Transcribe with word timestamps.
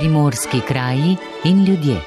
primorski 0.00 0.60
kraji 0.68 1.16
in 1.44 1.64
ljudje. 1.64 2.00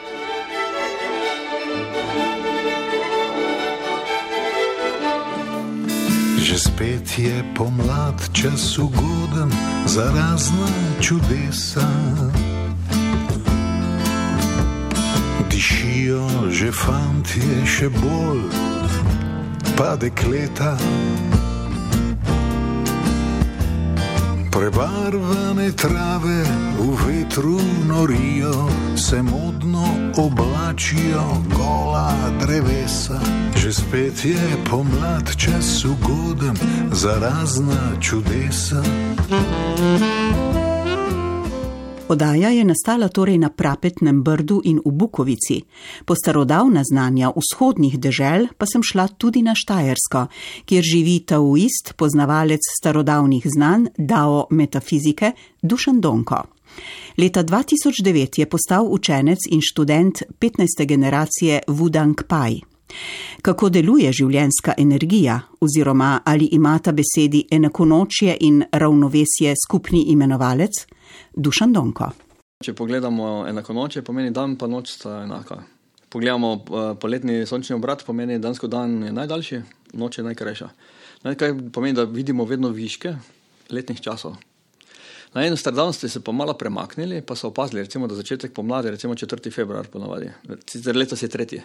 Že 6.38 6.58
spet 6.58 7.20
je 7.20 7.44
pomlad, 7.56 8.29
čas 8.34 8.78
ugoden 8.78 9.52
za 9.85 10.03
razna 10.03 10.67
čudesa. 11.02 11.88
Dišijo 15.49 16.49
že 16.49 16.71
fantje, 16.71 17.66
še 17.66 17.89
bolj 17.89 18.49
pa 19.77 19.95
dekleta. 19.95 20.77
Prebarvane 24.53 25.71
trave 25.71 26.43
v 26.77 27.07
vetru 27.07 27.59
norijo, 27.88 28.70
se 28.98 29.21
modno 29.21 29.88
oblačijo 30.17 31.23
gola 31.57 32.13
drevesa. 32.39 33.20
Že 33.57 33.73
spet 33.73 34.26
je 34.26 34.57
pomlad, 34.70 35.35
čas 35.38 35.85
ugoden 35.85 36.55
za 36.91 37.20
razna 37.20 37.98
čudesa. 38.02 38.84
Odaja 42.13 42.49
je 42.49 42.63
nastala 42.66 43.08
torej 43.09 43.38
na 43.38 43.49
Prapetnem 43.49 44.21
brdu 44.23 44.62
in 44.63 44.77
v 44.85 44.91
Bukovici. 44.91 45.63
Po 46.05 46.13
starodavna 46.16 46.84
znanja 46.85 47.31
vzhodnih 47.34 47.98
dežel 47.98 48.54
pa 48.58 48.70
sem 48.70 48.84
šla 48.85 49.08
tudi 49.17 49.41
na 49.41 49.55
Štajersko, 49.58 50.27
kjer 50.70 50.84
živi 50.85 51.23
taoist, 51.26 51.95
poznavalec 51.98 52.62
starodavnih 52.77 53.48
znanj, 53.55 53.88
dao 53.98 54.45
metafizike, 54.49 55.32
Dušan 55.62 56.02
Donko. 56.02 56.43
Leta 57.18 57.43
2009 57.43 58.40
je 58.40 58.46
postal 58.46 58.85
učenec 58.85 59.49
in 59.49 59.62
študent 59.62 60.21
15. 60.40 60.85
generacije 60.85 61.62
Wudang 61.68 62.27
Pai. 62.27 62.62
Kako 63.41 63.70
deluje 63.70 64.12
življenjska 64.14 64.74
energija, 64.78 65.40
oziroma 65.62 66.20
ali 66.26 66.46
imata 66.54 66.92
besedi 66.92 67.48
enakonočje 67.52 68.38
in 68.40 68.64
ravnovesje 68.72 69.56
skupni 69.66 70.12
imenovalec? 70.14 70.86
Dušan 71.36 71.73
Donko. 71.73 72.12
Če 72.64 72.76
pogledamo 72.78 73.44
enako 73.50 73.73
noč, 73.73 73.98
pomeni 74.06 74.31
dan 74.31 74.56
pa 74.59 74.70
noč 74.70 74.94
sta 74.94 75.23
enaka. 75.23 75.58
Pogledamo 76.14 76.52
uh, 76.53 76.81
poletni 77.02 77.42
sončni 77.50 77.75
obrat, 77.75 78.06
pomeni 78.06 78.38
dansko 78.40 78.70
dan 78.70 79.00
je 79.08 79.12
najdaljši, 79.12 79.62
noč 79.98 80.20
je 80.20 80.25
najkrajša. 80.30 80.70
Kaj 81.23 81.56
pomeni, 81.73 81.98
da 81.98 82.06
vidimo 82.06 82.45
vedno 82.45 82.70
viške 82.70 83.16
letnih 83.73 84.02
časov. 84.03 84.38
Na 85.34 85.42
eno 85.48 85.58
stran 85.58 85.94
ste 85.98 86.09
se 86.09 86.22
pa 86.22 86.31
malo 86.31 86.53
premaknili, 86.53 87.23
pa 87.25 87.36
so 87.36 87.50
opazili, 87.50 87.81
recimo, 87.81 88.08
da 88.08 88.16
začetek 88.16 88.53
pomladi, 88.53 88.92
recimo 88.94 89.16
4. 89.18 89.50
februar, 89.52 89.88
ponovadi. 89.90 90.30
Sicer 90.70 90.95
letos 90.95 91.23
je 91.23 91.30
tretji. 91.34 91.64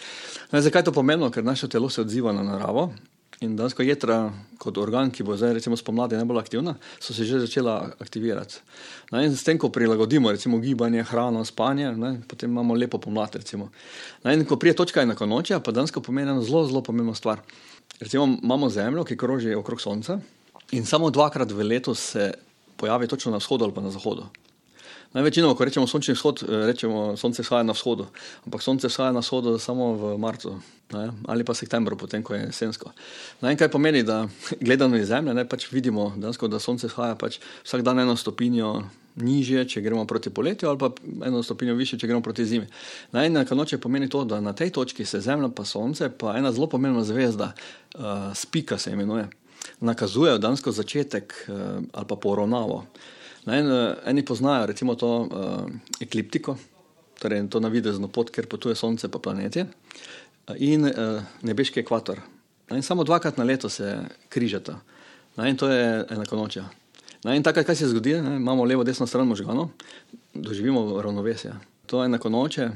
Zakaj 0.66 0.86
to 0.86 0.94
pomeni? 0.94 1.30
Ker 1.34 1.44
naše 1.44 1.68
telo 1.68 1.90
se 1.90 2.04
odziva 2.06 2.32
na 2.32 2.46
naravo 2.46 2.92
In 3.40 3.54
dansko 3.56 3.80
jedra, 3.80 4.26
kot 4.60 4.76
organ, 4.76 5.08
ki 5.08 5.24
bo 5.24 5.32
zdaj 5.32 5.54
recimo 5.56 5.76
spomladi 5.78 6.18
najbolj 6.18 6.42
aktivna, 6.42 6.74
so 7.00 7.14
se 7.16 7.24
že 7.24 7.38
začela 7.40 7.94
aktivirati. 7.96 8.58
No, 9.08 9.22
in 9.24 9.32
s 9.32 9.46
tem, 9.46 9.56
ko 9.56 9.70
prilagodimo 9.72 10.28
recimo 10.28 10.58
gibanje, 10.60 11.00
hrano, 11.08 11.40
spanje, 11.48 11.88
ne, 11.96 12.10
potem 12.28 12.50
imamo 12.52 12.76
lepo 12.76 13.00
pomlad. 13.00 13.38
No, 13.56 13.70
in 14.28 14.44
ko 14.44 14.60
prije 14.60 14.76
točka 14.76 15.00
enako 15.00 15.26
noče, 15.26 15.56
pa 15.64 15.72
dansko 15.72 16.02
pomeni 16.04 16.30
eno 16.30 16.42
zelo, 16.44 16.66
zelo 16.68 16.82
pomembno 16.84 17.14
stvar. 17.14 17.40
Recimo 18.00 18.28
imamo 18.42 18.68
Zemljo, 18.68 19.04
ki 19.04 19.16
kroži 19.16 19.54
okrog 19.54 19.80
Sonca 19.80 20.18
in 20.70 20.84
samo 20.86 21.10
dvakrat 21.10 21.50
v 21.50 21.64
letu 21.64 21.94
se 21.94 22.32
pojavi 22.76 23.08
točno 23.08 23.32
na 23.32 23.38
vzhodu 23.40 23.64
ali 23.64 23.74
pa 23.74 23.80
na 23.80 23.90
zahodu. 23.90 24.28
Največino, 25.10 25.54
ko 25.58 25.64
rečemo 25.66 25.86
sončni 25.90 26.14
vzhod, 26.14 26.42
eh, 26.42 26.66
rečemo 26.70 27.16
sonce 27.16 27.42
vzhaja 27.42 27.66
na 27.66 27.74
vzhodu, 27.74 28.06
ampak 28.46 28.62
sonce 28.62 28.86
vzhaja 28.86 29.12
na 29.12 29.20
vzhodu 29.20 29.58
samo 29.58 29.94
v 29.94 30.18
marcu 30.18 30.60
ne? 30.92 31.10
ali 31.26 31.44
pa 31.44 31.54
septembru, 31.54 31.96
potem 31.96 32.22
ko 32.22 32.34
je 32.34 32.46
jesensko. 32.46 32.92
In 33.42 33.56
kaj 33.56 33.70
pomeni, 33.70 34.02
da 34.02 34.28
gledano 34.66 34.96
iz 34.96 35.08
zemlje, 35.08 35.34
ne, 35.34 35.44
pač 35.48 35.70
vidimo, 35.72 36.12
dansko, 36.16 36.48
da 36.48 36.58
sonce 36.58 36.86
vzhaja 36.86 37.14
pač 37.18 37.40
vsak 37.64 37.82
dan 37.82 37.98
eno 37.98 38.16
stopinjo 38.16 38.82
nižje, 39.20 39.66
če 39.68 39.82
gremo 39.82 40.06
proti 40.06 40.30
poletju, 40.30 40.68
ali 40.68 40.78
pa 40.78 40.90
eno 41.26 41.42
stopinjo 41.42 41.74
više, 41.74 41.98
če 41.98 42.06
gremo 42.06 42.22
proti 42.22 42.46
zimi. 42.46 42.66
Na 43.12 43.24
eni 43.26 43.34
noči 43.34 43.78
pomeni 43.78 44.08
to, 44.08 44.24
da 44.24 44.40
na 44.40 44.52
tej 44.52 44.70
točki 44.70 45.04
se 45.04 45.20
zemlja 45.20 45.50
pa 45.50 45.64
sonce, 45.64 46.10
pa 46.10 46.36
ena 46.38 46.52
zelo 46.52 46.68
pomembna 46.70 47.04
zvezda, 47.04 47.52
uh, 47.98 48.30
spika 48.34 48.78
se 48.78 48.92
imenuje, 48.92 49.26
nakazujejo 49.80 50.38
dansko 50.38 50.72
začetek 50.72 51.34
uh, 51.48 51.82
ali 51.92 52.06
pa 52.06 52.16
poravnavo. 52.16 52.84
En, 53.46 53.70
eh, 53.70 53.94
eni 54.06 54.24
poznajo 54.24 54.66
recimo 54.66 54.94
to 54.94 55.08
uh, 55.20 55.64
ekliptiko, 56.00 56.56
torej 57.18 57.46
to 57.48 57.60
navidezno 57.60 58.08
pot, 58.08 58.30
ker 58.30 58.46
potuje 58.46 58.74
Sonce 58.76 59.08
pa 59.08 59.18
planeti, 59.18 59.64
in 60.56 60.84
uh, 60.84 61.22
nebeški 61.42 61.80
ekvator. 61.80 62.20
In 62.70 62.82
samo 62.82 63.04
dvakrat 63.04 63.38
na 63.38 63.44
leto 63.44 63.68
se 63.68 63.96
križata. 64.28 64.80
In 65.46 65.56
to 65.56 65.68
je 65.68 66.04
enako 66.10 66.36
noče. 66.36 66.62
In 67.24 67.42
takrat, 67.42 67.66
kaj 67.66 67.76
se 67.76 67.88
zgodi, 67.88 68.14
ne? 68.22 68.36
imamo 68.36 68.64
levo, 68.64 68.84
desno 68.84 69.06
stran 69.06 69.26
možganov, 69.28 69.68
doživimo 70.34 71.02
ravnovesje. 71.02 71.52
To 71.86 72.02
je 72.02 72.06
enako 72.06 72.28
noče, 72.28 72.70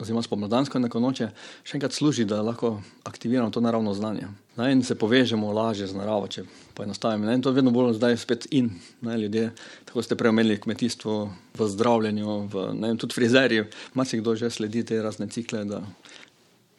oziroma 0.00 0.22
spomladansko 0.22 0.78
enako 0.78 1.00
noče, 1.00 1.28
še 1.64 1.76
enkrat 1.78 1.96
služi, 1.96 2.24
da 2.24 2.42
lahko 2.42 2.78
aktiviramo 3.04 3.50
to 3.50 3.60
naravno 3.60 3.94
znanje. 3.94 4.28
In 4.60 4.82
se 4.84 4.94
povežemo 4.98 5.52
lažje 5.56 5.86
z 5.88 5.96
naravo, 5.96 6.28
če 6.28 6.44
poenostavimo. 6.76 7.30
In 7.32 7.42
to 7.42 7.52
je 7.52 7.58
vedno 7.60 7.72
bolj 7.72 7.94
zdaj 7.96 8.16
spet 8.20 8.46
in 8.50 8.70
ne, 9.00 9.16
ljudje. 9.18 9.50
Tako 9.88 10.02
ste 10.02 10.18
preomenili 10.20 10.60
kmetijstvo, 10.60 11.16
v 11.58 11.68
zdravljenju, 11.76 12.36
v, 12.52 12.66
ne, 12.80 12.94
tudi 13.00 13.16
frizerji. 13.16 13.64
Marsikdo 13.94 14.36
že 14.36 14.50
sledi 14.50 14.84
te 14.84 15.02
razne 15.02 15.28
cikle, 15.28 15.64
da 15.64 15.82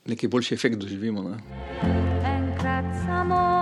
neki 0.06 0.28
boljši 0.28 0.54
efekt 0.54 0.82
doživimo. 0.82 1.30
Ne. 1.30 1.38
ko 3.32 3.61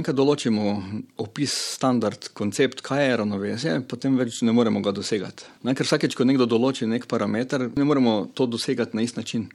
enkrat 0.00 0.16
določimo 0.16 0.74
opis, 1.20 1.52
standard, 1.76 2.30
koncept, 2.36 2.82
kaj 2.86 3.04
je 3.04 3.18
ravnovesje, 3.20 3.74
potem 3.90 4.16
več 4.18 4.40
ne 4.46 4.54
moremo 4.56 4.82
ga 4.84 4.94
dosegati. 4.96 5.46
Ne, 5.66 5.74
ker 5.76 5.88
vsakeč, 5.88 6.16
ko 6.16 6.26
nekdo 6.28 6.48
določi 6.48 6.88
nek 6.88 7.06
parameter, 7.10 7.68
ne 7.76 7.86
moremo 7.86 8.24
to 8.34 8.48
dosegati 8.50 8.96
na 8.96 9.04
isti 9.06 9.20
način. 9.20 9.46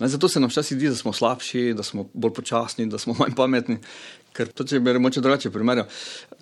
Ne, 0.00 0.10
zato 0.10 0.28
se 0.28 0.42
nam 0.42 0.50
včasih 0.50 0.76
zdi, 0.76 0.90
da 0.90 0.98
smo 0.98 1.12
slabši, 1.14 1.72
da 1.78 1.86
smo 1.86 2.08
bolj 2.12 2.34
počasni, 2.34 2.86
da 2.90 2.98
smo 2.98 3.14
manj 3.20 3.36
pametni. 3.38 3.78
Ker 4.34 4.50
to, 4.50 4.66
če 4.66 4.82
bi 4.82 4.92
rekel 4.96 5.22
drugače, 5.22 5.54
primerjal. 5.54 5.86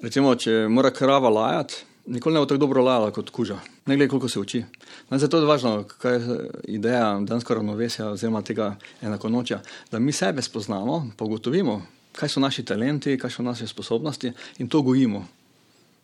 Recimo, 0.03 0.35
če 0.35 0.67
mora 0.73 0.93
krava 0.95 1.33
lajati. 1.33 1.89
Nikoli 2.13 2.35
ne 2.35 2.41
bo 2.43 2.47
tako 2.51 2.59
dobro 2.59 2.83
lajala 2.83 3.13
kot 3.15 3.29
kuža, 3.31 3.61
ne 3.87 3.95
glede 3.95 4.11
koliko 4.11 4.29
se 4.29 4.41
uči. 4.41 4.65
No, 5.11 5.19
zato 5.23 5.39
je 5.39 5.47
važno, 5.47 5.85
kaj 6.03 6.17
je 6.17 6.39
ideja 6.75 7.13
danskega 7.23 7.61
ravnovesja, 7.61 8.09
oziroma 8.17 8.43
tega 8.43 8.73
enako 9.07 9.31
noča, 9.31 9.61
da 9.91 10.01
mi 10.03 10.11
sebe 10.13 10.43
spoznamo, 10.43 11.13
pa 11.17 11.25
ugotovimo, 11.25 11.77
kaj 12.13 12.29
so 12.29 12.41
naši 12.41 12.65
talenti, 12.65 13.19
kaj 13.19 13.31
so 13.31 13.43
naše 13.43 13.67
sposobnosti 13.67 14.33
in 14.59 14.69
to 14.69 14.83
gojimo, 14.83 15.27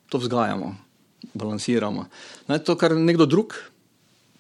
to 0.09 0.19
vzgajamo, 0.19 0.75
balansiramo. 1.35 2.07
Ne, 2.49 2.59
to, 2.59 2.77
kar 2.77 2.97
nekdo 2.97 3.27
drug, 3.27 3.55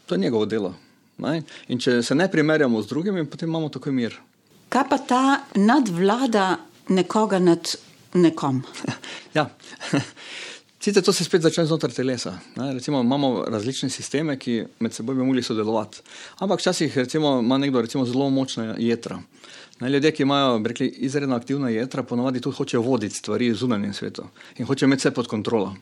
to 0.07 0.15
je 0.15 0.19
njegovo 0.19 0.47
delo. 0.47 0.75
Ne? 1.19 1.43
In 1.69 1.81
če 1.83 2.03
se 2.03 2.15
ne 2.15 2.29
primerjamo 2.31 2.83
z 2.83 2.89
drugimi, 2.89 3.27
potem 3.27 3.49
imamo 3.51 3.69
takoj 3.69 3.93
mir. 3.93 4.15
Kaj 4.69 4.85
pa 4.89 4.99
ta 4.99 5.23
nadvlada 5.57 6.59
nekoga 6.95 7.41
nad 7.43 7.75
nekom? 8.15 8.63
ja. 9.37 9.49
Sicer 10.89 11.03
to 11.03 11.13
se 11.13 11.25
spet 11.25 11.43
začne 11.43 11.67
znotraj 11.67 11.93
telesa. 11.93 12.37
Ne? 12.57 12.71
Recimo, 12.77 13.01
imamo 13.03 13.45
različne 13.51 13.91
sisteme, 13.91 14.39
ki 14.39 14.63
med 14.79 14.95
seboj 14.95 15.19
bi 15.19 15.27
mogli 15.27 15.43
sodelovati. 15.43 16.01
Ampak 16.39 16.63
včasih 16.63 16.97
ima 17.15 17.59
nekdo 17.59 17.83
recimo, 17.83 18.07
zelo 18.07 18.31
močna 18.31 18.77
jedra. 18.79 19.19
Ne, 19.81 19.91
ljudje, 19.91 20.11
ki 20.13 20.23
imajo 20.23 20.63
rekli, 20.65 20.89
izredno 20.89 21.37
aktivna 21.37 21.69
jedra, 21.71 22.03
ponovadi 22.03 22.41
tudi 22.41 22.57
hočejo 22.57 22.83
voditi 22.83 23.15
stvari 23.15 23.51
v 23.51 23.55
zunanjem 23.55 23.93
svetu 23.95 24.25
in 24.57 24.67
hočejo 24.67 24.89
imeti 24.89 25.01
vse 25.01 25.15
pod 25.15 25.27
kontrolo. 25.27 25.77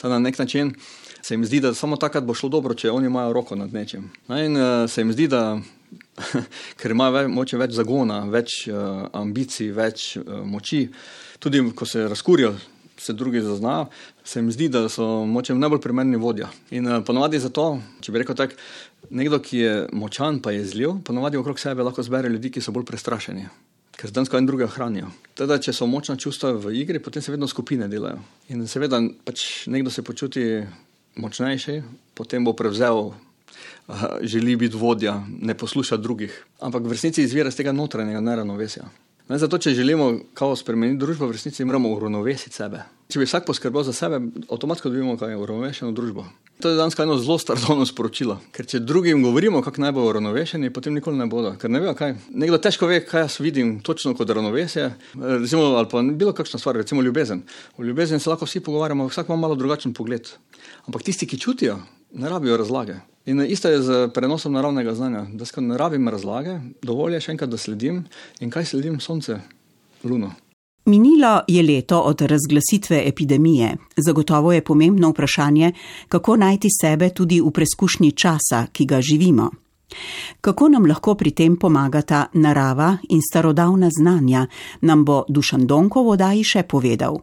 Ta 0.00 0.08
na 0.08 0.18
nek 0.18 0.38
način 0.38 0.74
se 1.22 1.34
jim 1.34 1.44
zdi, 1.44 1.60
da 1.60 1.74
samo 1.74 1.96
takrat 1.96 2.24
bo 2.24 2.34
šlo 2.34 2.48
dobro, 2.48 2.74
če 2.74 2.90
oni 2.90 3.06
imajo 3.06 3.32
roko 3.32 3.56
nad 3.56 3.72
nečim. 3.72 4.10
No, 4.28 4.38
in 4.40 4.56
uh, 4.56 4.90
se 4.90 5.00
jim 5.00 5.12
zdi, 5.12 5.28
da 5.28 5.60
ker 6.80 6.90
imajo 6.90 7.28
moče 7.28 7.60
več 7.60 7.76
zagona, 7.76 8.22
več 8.24 8.62
uh, 8.70 9.04
ambicij, 9.12 9.72
več 9.76 10.14
uh, 10.16 10.40
moči, 10.46 10.86
tudi 11.38 11.60
ko 11.76 11.86
se 11.86 12.06
razkurijo, 12.08 12.54
se 13.00 13.12
drugi 13.12 13.40
zaznajo, 13.44 13.90
se 14.24 14.40
jim 14.40 14.48
zdi, 14.52 14.68
da 14.72 14.86
so 14.88 15.26
moče 15.28 15.54
najbolj 15.54 15.80
primerni 15.84 16.16
vodja. 16.16 16.48
In 16.70 16.88
uh, 16.88 17.02
ponovadi 17.04 17.40
zato, 17.40 17.74
če 18.00 18.12
bi 18.12 18.24
rekel 18.24 18.40
tako, 18.40 18.56
nekdo, 19.10 19.40
ki 19.40 19.58
je 19.58 19.74
močan, 19.92 20.42
pa 20.44 20.52
je 20.52 20.64
zljiv, 20.64 21.00
ponovadi 21.04 21.40
okrog 21.40 21.58
sebe 21.58 21.82
lahko 21.82 22.02
zbere 22.02 22.28
ljudi, 22.28 22.52
ki 22.52 22.60
so 22.60 22.72
bolj 22.72 22.88
prestrašeni 22.92 23.48
ker 24.00 24.12
dansko 24.16 24.38
en 24.38 24.46
drugega 24.48 24.70
hranijo. 24.72 25.10
Teda, 25.36 25.58
če 25.60 25.74
so 25.76 25.88
močna 25.88 26.16
čustva 26.20 26.54
v 26.56 26.72
igri, 26.80 27.02
potem 27.04 27.22
se 27.22 27.32
vedno 27.34 27.48
skupine 27.50 27.88
delajo. 27.90 28.22
In 28.48 28.64
seveda, 28.68 29.00
pač 29.26 29.66
nekdo 29.68 29.92
se 29.92 30.04
počuti 30.06 30.44
močnejši, 31.20 31.80
potem 32.16 32.46
bo 32.46 32.54
prevzel, 32.56 33.10
želi 34.32 34.56
biti 34.56 34.78
vodja, 34.80 35.18
ne 35.28 35.56
posluša 35.58 35.98
drugih. 36.00 36.32
Ampak 36.64 36.86
v 36.86 36.96
resnici 36.96 37.26
izvira 37.26 37.52
iz 37.52 37.58
tega 37.58 37.74
notranjega 37.76 38.22
neravnovesja. 38.24 38.88
Ne, 39.28 39.38
zato, 39.38 39.60
če 39.60 39.76
želimo 39.76 40.14
kao 40.34 40.56
spremeniti 40.56 41.02
družbo, 41.02 41.28
v 41.28 41.36
resnici 41.36 41.66
moramo 41.68 41.92
uravnovesiti 41.92 42.56
sebe. 42.56 42.86
Če 43.10 43.18
bi 43.18 43.26
vsak 43.26 43.42
poskrbel 43.48 43.82
za 43.82 43.90
sebe, 43.90 44.20
avtomatsko 44.46 44.90
dobimo 44.92 45.16
kaj 45.18 45.34
uravnovešeno 45.34 45.90
družbo. 45.96 46.28
To 46.62 46.70
je 46.70 46.76
danes 46.78 46.94
eno 47.00 47.16
zelo 47.18 47.38
stardovno 47.42 47.86
sporočilo. 47.88 48.36
Ker 48.54 48.68
če 48.68 48.78
drugim 48.84 49.22
govorimo, 49.24 49.62
kako 49.66 49.82
naj 49.82 49.92
bo 49.96 50.04
uravnovešeni, 50.06 50.70
potem 50.70 50.94
nikoli 50.94 51.18
ne 51.18 51.26
bodo. 51.26 51.54
Ker 51.58 51.72
ne 51.72 51.80
vejo, 51.82 51.94
kaj. 51.98 52.12
Nekdo 52.30 52.60
težko 52.62 52.86
ve, 52.86 53.00
kaj 53.02 53.24
jaz 53.24 53.38
vidim 53.42 53.78
točno 53.82 54.12
kot 54.14 54.30
ravnovesje. 54.30 54.84
Recimo, 55.16 55.64
ali 55.80 55.88
pa 55.90 56.02
bilo 56.06 56.34
kakšna 56.36 56.60
stvar, 56.60 56.78
recimo 56.78 57.02
ljubezen. 57.02 57.40
V 57.78 57.88
ljubezen 57.88 58.22
se 58.22 58.30
lahko 58.30 58.46
vsi 58.46 58.62
pogovarjamo, 58.62 59.08
vsak 59.08 59.32
ima 59.32 59.40
malo 59.40 59.56
drugačen 59.58 59.96
pogled. 59.96 60.30
Ampak 60.86 61.02
tisti, 61.02 61.26
ki 61.26 61.40
čutijo, 61.40 61.80
ne 62.14 62.30
rabijo 62.30 62.60
razlage. 62.60 63.00
In 63.26 63.42
isto 63.42 63.72
je 63.72 63.80
z 63.82 63.98
prenosom 64.14 64.54
naravnega 64.54 64.94
znanja. 64.94 65.24
Da 65.32 65.48
skoro 65.48 65.66
ne 65.66 65.80
rabim 65.80 66.06
razlage, 66.08 66.60
dovolj 66.82 67.18
je 67.18 67.24
še 67.26 67.34
enkrat, 67.34 67.50
da 67.50 67.58
sledim 67.58 68.04
in 68.38 68.54
kaj 68.54 68.70
sledim 68.70 69.00
sonce, 69.00 69.40
luno. 70.04 70.30
Minilo 70.84 71.40
je 71.48 71.62
leto 71.62 72.00
od 72.00 72.20
razglasitve 72.20 73.02
epidemije. 73.06 73.76
Zagotovo 73.96 74.52
je 74.52 74.64
pomembno 74.64 75.10
vprašanje, 75.10 75.72
kako 76.08 76.36
najti 76.36 76.68
sebe 76.80 77.10
tudi 77.10 77.40
v 77.40 77.50
preskušnji 77.50 78.12
časa, 78.12 78.66
ki 78.72 78.86
ga 78.86 79.00
živimo. 79.00 79.50
Kako 80.40 80.68
nam 80.68 80.86
lahko 80.86 81.14
pri 81.14 81.30
tem 81.30 81.56
pomagata 81.56 82.26
narava 82.32 82.96
in 83.08 83.20
starodavna 83.30 83.90
znanja, 84.00 84.46
nam 84.80 85.04
bo 85.04 85.24
Dušan 85.28 85.66
Donko 85.66 86.02
vodaji 86.02 86.44
še 86.44 86.62
povedal. 86.62 87.20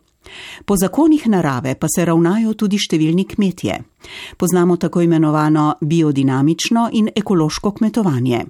Po 0.66 0.76
zakonih 0.78 1.28
narave 1.28 1.76
pa 1.76 1.88
se 1.88 2.06
ravnajo 2.06 2.54
tudi 2.54 2.78
številni 2.78 3.24
kmetje. 3.26 3.80
Poznamo 4.38 4.78
tako 4.78 5.02
imenovano 5.02 5.74
biodinamično 5.82 6.90
in 6.92 7.10
ekološko 7.16 7.72
kmetovanje. 7.72 8.46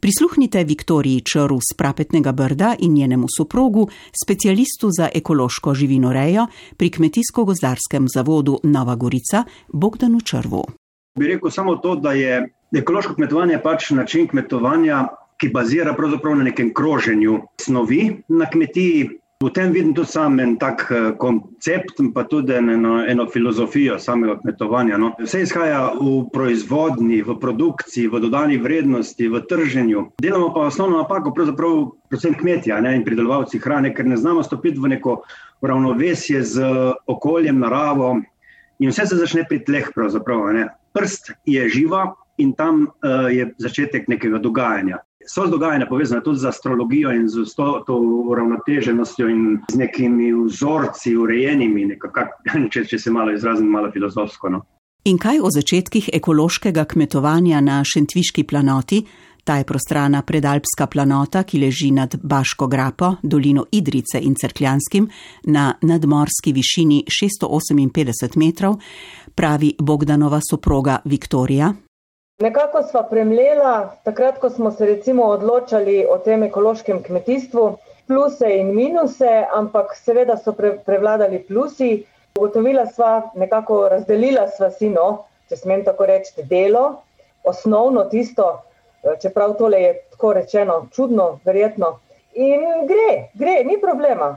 Prisluhnite 0.00 0.64
Viktoriji 0.64 1.20
Črv 1.20 1.58
z 1.60 1.76
Prapetnega 1.76 2.32
brda 2.32 2.74
in 2.78 2.94
njenemu 2.94 3.26
soprogu, 3.36 3.88
specialistu 4.24 4.90
za 4.90 5.08
ekološko 5.14 5.74
živinorejo 5.74 6.46
pri 6.76 6.90
Kmetijsko-gozdarskem 6.90 8.06
zavodu 8.14 8.58
Nova 8.62 8.94
Gorica, 8.94 9.44
Bogdanu 9.72 10.20
Črvu. 10.20 10.64
Bi 11.18 11.26
rekel 11.26 11.50
samo 11.50 11.76
to, 11.76 11.96
da 11.96 12.12
je 12.12 12.48
ekološko 12.72 13.14
kmetovanje 13.14 13.58
pač 13.62 13.90
način 13.90 14.28
kmetovanja, 14.28 15.08
ki 15.36 15.48
bazira 15.48 15.96
na 16.36 16.44
nekem 16.44 16.74
kroženju 16.74 17.40
snovi 17.60 18.22
na 18.28 18.46
kmetiji, 18.50 19.21
V 19.42 19.50
tem 19.50 19.72
vidim 19.72 19.90
tudi 19.94 20.06
sam 20.06 20.38
en 20.40 20.54
tak 20.58 20.86
eh, 20.90 21.12
koncept, 21.18 21.98
pa 22.14 22.22
tudi 22.30 22.54
eno, 22.54 23.02
eno 23.02 23.26
filozofijo 23.26 23.98
samega 23.98 24.36
kmetovanja. 24.38 24.98
No. 24.98 25.10
Vse 25.18 25.42
izhaja 25.42 25.80
v 25.98 26.12
proizvodni, 26.30 27.22
v 27.26 27.34
produkciji, 27.42 28.06
v 28.06 28.20
dodani 28.22 28.60
vrednosti, 28.62 29.28
v 29.28 29.42
trženju. 29.50 30.04
Delamo 30.22 30.52
pa 30.54 30.68
osnovno 30.70 31.02
napako, 31.02 31.34
pravzaprav 31.34 31.90
predvsem 32.08 32.38
kmetija 32.38 32.80
ne, 32.80 32.94
in 32.96 33.04
pridelovalci 33.04 33.58
hrane, 33.58 33.90
ker 33.94 34.06
ne 34.06 34.16
znamo 34.16 34.46
stopiti 34.46 34.78
v 34.78 34.94
neko 34.94 35.22
ravnovesje 35.62 36.42
z 36.46 36.70
okoljem, 37.10 37.58
naravo 37.58 38.20
in 38.78 38.90
vse 38.90 39.06
se 39.10 39.18
začne 39.18 39.42
pri 39.48 39.64
tleh. 39.66 39.90
Ne. 40.54 40.68
Prst 40.94 41.32
je 41.46 41.68
živa 41.68 42.12
in 42.38 42.54
tam 42.54 42.86
uh, 42.86 43.26
je 43.30 43.50
začetek 43.58 44.06
nekega 44.08 44.38
dogajanja 44.38 45.02
so 45.26 45.46
dogajanja 45.46 45.86
povezane 45.86 46.22
tudi 46.22 46.38
z 46.38 46.48
astrologijo 46.48 47.12
in 47.12 47.28
z 47.28 47.44
to, 47.56 47.82
to 47.86 47.96
uravnoteženostjo 48.28 49.28
in 49.28 49.58
z 49.72 49.78
nekimi 49.78 50.32
vzorci, 50.32 51.16
urejenimi, 51.16 51.84
nekako, 51.84 52.26
če, 52.72 52.84
če 52.84 52.98
se 52.98 53.10
malo 53.10 53.32
izrazim, 53.32 53.66
malo 53.66 53.90
filozofsko. 53.92 54.48
No. 54.48 54.62
In 55.04 55.18
kaj 55.18 55.40
o 55.42 55.50
začetkih 55.50 56.12
ekološkega 56.14 56.84
kmetovanja 56.84 57.60
na 57.60 57.82
Šentviški 57.84 58.44
planoti? 58.44 59.02
Ta 59.44 59.56
je 59.58 59.64
prostrana 59.66 60.20
predalpska 60.22 60.86
planota, 60.86 61.42
ki 61.42 61.58
leži 61.58 61.90
nad 61.90 62.14
Baško 62.22 62.68
grapo, 62.70 63.16
dolino 63.22 63.64
Idrice 63.72 64.20
in 64.22 64.36
Cerkljanskim 64.38 65.08
na 65.50 65.72
nadmorski 65.82 66.52
višini 66.52 67.02
658 67.10 68.38
metrov, 68.38 68.78
pravi 69.34 69.74
Bogdanova 69.78 70.40
soproga 70.50 71.00
Viktorija, 71.04 71.72
Nekako 72.42 72.82
sva 72.82 73.04
premlela, 73.06 73.72
takrat, 74.02 74.38
ko 74.42 74.50
smo 74.50 74.70
se 74.70 74.86
recimo 74.86 75.28
odločali 75.30 76.00
o 76.10 76.16
tem 76.18 76.42
ekološkem 76.42 77.02
kmetijstvu, 77.02 77.66
pluse 78.06 78.48
in 78.56 78.72
minuse, 78.74 79.30
ampak 79.54 79.92
seveda 79.94 80.34
so 80.36 80.54
pre, 80.58 80.72
prevladali 80.86 81.38
plusi. 81.46 81.92
Ugotovila 82.34 82.86
sva, 82.88 83.12
nekako 83.38 83.76
razdelila 83.92 84.48
sva 84.56 84.72
si, 84.74 84.88
no, 84.90 85.26
če 85.48 85.60
smem 85.60 85.84
tako 85.86 86.08
reči, 86.08 86.46
delo, 86.50 86.84
osnovno 87.44 88.06
tisto, 88.10 88.48
čeprav 89.22 89.54
tole 89.60 89.82
je 89.82 89.92
tako 90.16 90.32
rečeno, 90.40 90.78
čudno, 90.96 91.28
verjetno. 91.44 91.92
In 92.34 92.86
gre, 92.88 93.28
gre, 93.38 93.60
ni 93.68 93.78
problema. 93.80 94.32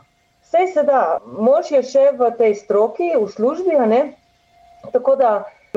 Vse 0.45 0.67
se 0.73 0.83
da, 0.83 1.17
mož 1.25 1.71
je 1.71 1.81
še 1.81 2.09
v 2.19 2.29
tej 2.37 2.53
stroki, 2.61 3.13
v 3.15 3.25
službi, 3.31 3.79
ne? 3.89 4.01
Tako 4.93 5.15
da 5.17 5.31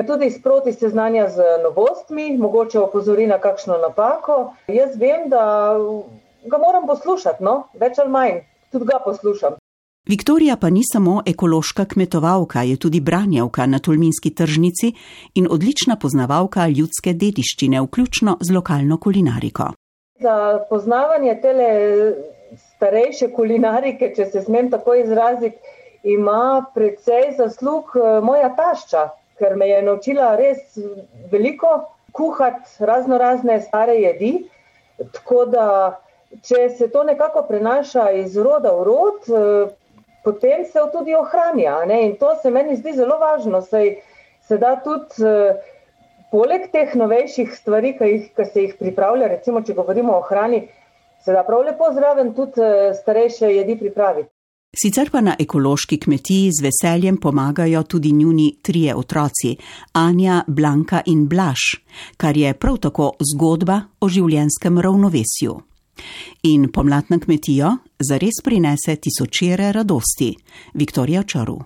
Tudi 0.07 0.31
sproti 0.31 0.73
se 0.73 0.89
znanja 0.89 1.29
z 1.29 1.43
novostmi, 1.63 2.37
mogoče 2.37 2.79
opozori 2.79 3.27
na 3.27 3.39
kakšno 3.39 3.77
napako. 3.77 4.53
Jaz 4.67 4.95
vem, 4.95 5.29
da 5.29 5.75
ga 6.45 6.57
moram 6.57 6.87
poslušati, 6.87 7.43
no? 7.43 7.63
več 7.73 7.99
ali 7.99 8.09
manj, 8.09 8.39
tudi 8.71 8.85
ga 8.85 8.99
poslušam. 9.05 9.57
Viktorija 10.09 10.55
pa 10.61 10.69
ni 10.69 10.81
samo 10.93 11.21
ekološka 11.25 11.85
kmetovalka, 11.85 12.61
je 12.61 12.77
tudi 12.77 13.01
branjavka 13.01 13.65
na 13.65 13.79
Tolminski 13.79 14.31
tržnici 14.35 14.93
in 15.35 15.47
odlična 15.51 15.97
poznavalka 16.01 16.67
ljudske 16.67 17.13
dediščine, 17.13 17.81
vključno 17.81 18.37
z 18.41 18.55
lokalno 18.55 18.97
kulinariko. 18.97 19.71
Za 20.19 20.65
poznavanje 20.69 21.35
tele 21.41 21.69
starejše 22.57 23.29
kulinarike, 23.35 24.13
če 24.15 24.25
se 24.25 24.41
smem 24.41 24.71
tako 24.71 24.95
izraziti, 24.95 25.57
ima 26.03 26.65
predvsej 26.73 27.35
zaslug 27.37 27.91
eh, 27.95 28.21
moja 28.23 28.55
tašča 28.55 29.09
ker 29.39 29.55
me 29.55 29.69
je 29.69 29.81
naučila 29.81 30.35
res 30.35 30.77
veliko 31.31 31.71
kuhati 32.11 32.85
razno 32.85 33.17
razne 33.17 33.61
stare 33.61 33.95
jedi. 33.95 34.33
Tako 35.13 35.45
da, 35.45 35.65
če 36.43 36.69
se 36.77 36.89
to 36.91 37.03
nekako 37.07 37.45
prenaša 37.47 38.09
iz 38.19 38.37
roda 38.37 38.73
v 38.75 38.83
rod, 38.83 39.29
eh, 39.29 39.75
potem 40.23 40.65
se 40.65 40.83
tudi 40.93 41.15
ohranja. 41.15 41.85
Ne? 41.85 42.01
In 42.07 42.15
to 42.19 42.35
se 42.41 42.51
meni 42.51 42.75
zdi 42.75 42.93
zelo 42.93 43.17
važno. 43.21 43.61
Sej 43.61 44.01
se 44.47 44.57
da 44.57 44.75
tudi, 44.83 45.23
eh, 45.23 45.61
poleg 46.31 46.67
teh 46.71 46.95
novejših 46.95 47.55
stvari, 47.55 47.95
ki, 47.97 48.11
jih, 48.13 48.27
ki 48.35 48.45
se 48.45 48.65
jih 48.65 48.75
pripravlja, 48.79 49.31
recimo, 49.31 49.61
če 49.61 49.73
govorimo 49.73 50.17
o 50.17 50.21
hrani, 50.21 50.67
se 51.23 51.33
da 51.33 51.43
prav 51.43 51.63
lepo 51.65 51.93
zraven 51.93 52.33
tudi 52.35 52.61
eh, 52.61 52.91
starejše 52.93 53.53
jedi 53.55 53.79
pripraviti. 53.79 54.29
Sicer 54.77 55.09
pa 55.09 55.17
na 55.21 55.33
ekološki 55.39 55.97
kmetiji 55.97 56.51
z 56.53 56.61
veseljem 56.61 57.15
pomagajo 57.17 57.81
tudi 57.83 58.11
njuni 58.11 58.59
trije 58.61 58.95
otroci, 58.95 59.55
Anja, 59.93 60.43
Blanka 60.47 61.01
in 61.05 61.27
Blaž, 61.27 61.63
kar 62.17 62.37
je 62.37 62.53
prav 62.53 62.77
tako 62.77 63.11
zgodba 63.33 63.81
o 64.01 64.09
življenskem 64.09 64.79
ravnovesju. 64.79 65.55
In 66.43 66.67
pomlad 66.71 67.09
na 67.09 67.19
kmetijo 67.19 67.71
zares 67.99 68.43
prinese 68.43 68.95
tisočere 68.95 69.71
radosti. 69.71 70.35
Viktorija 70.73 71.23
Čaru. 71.23 71.57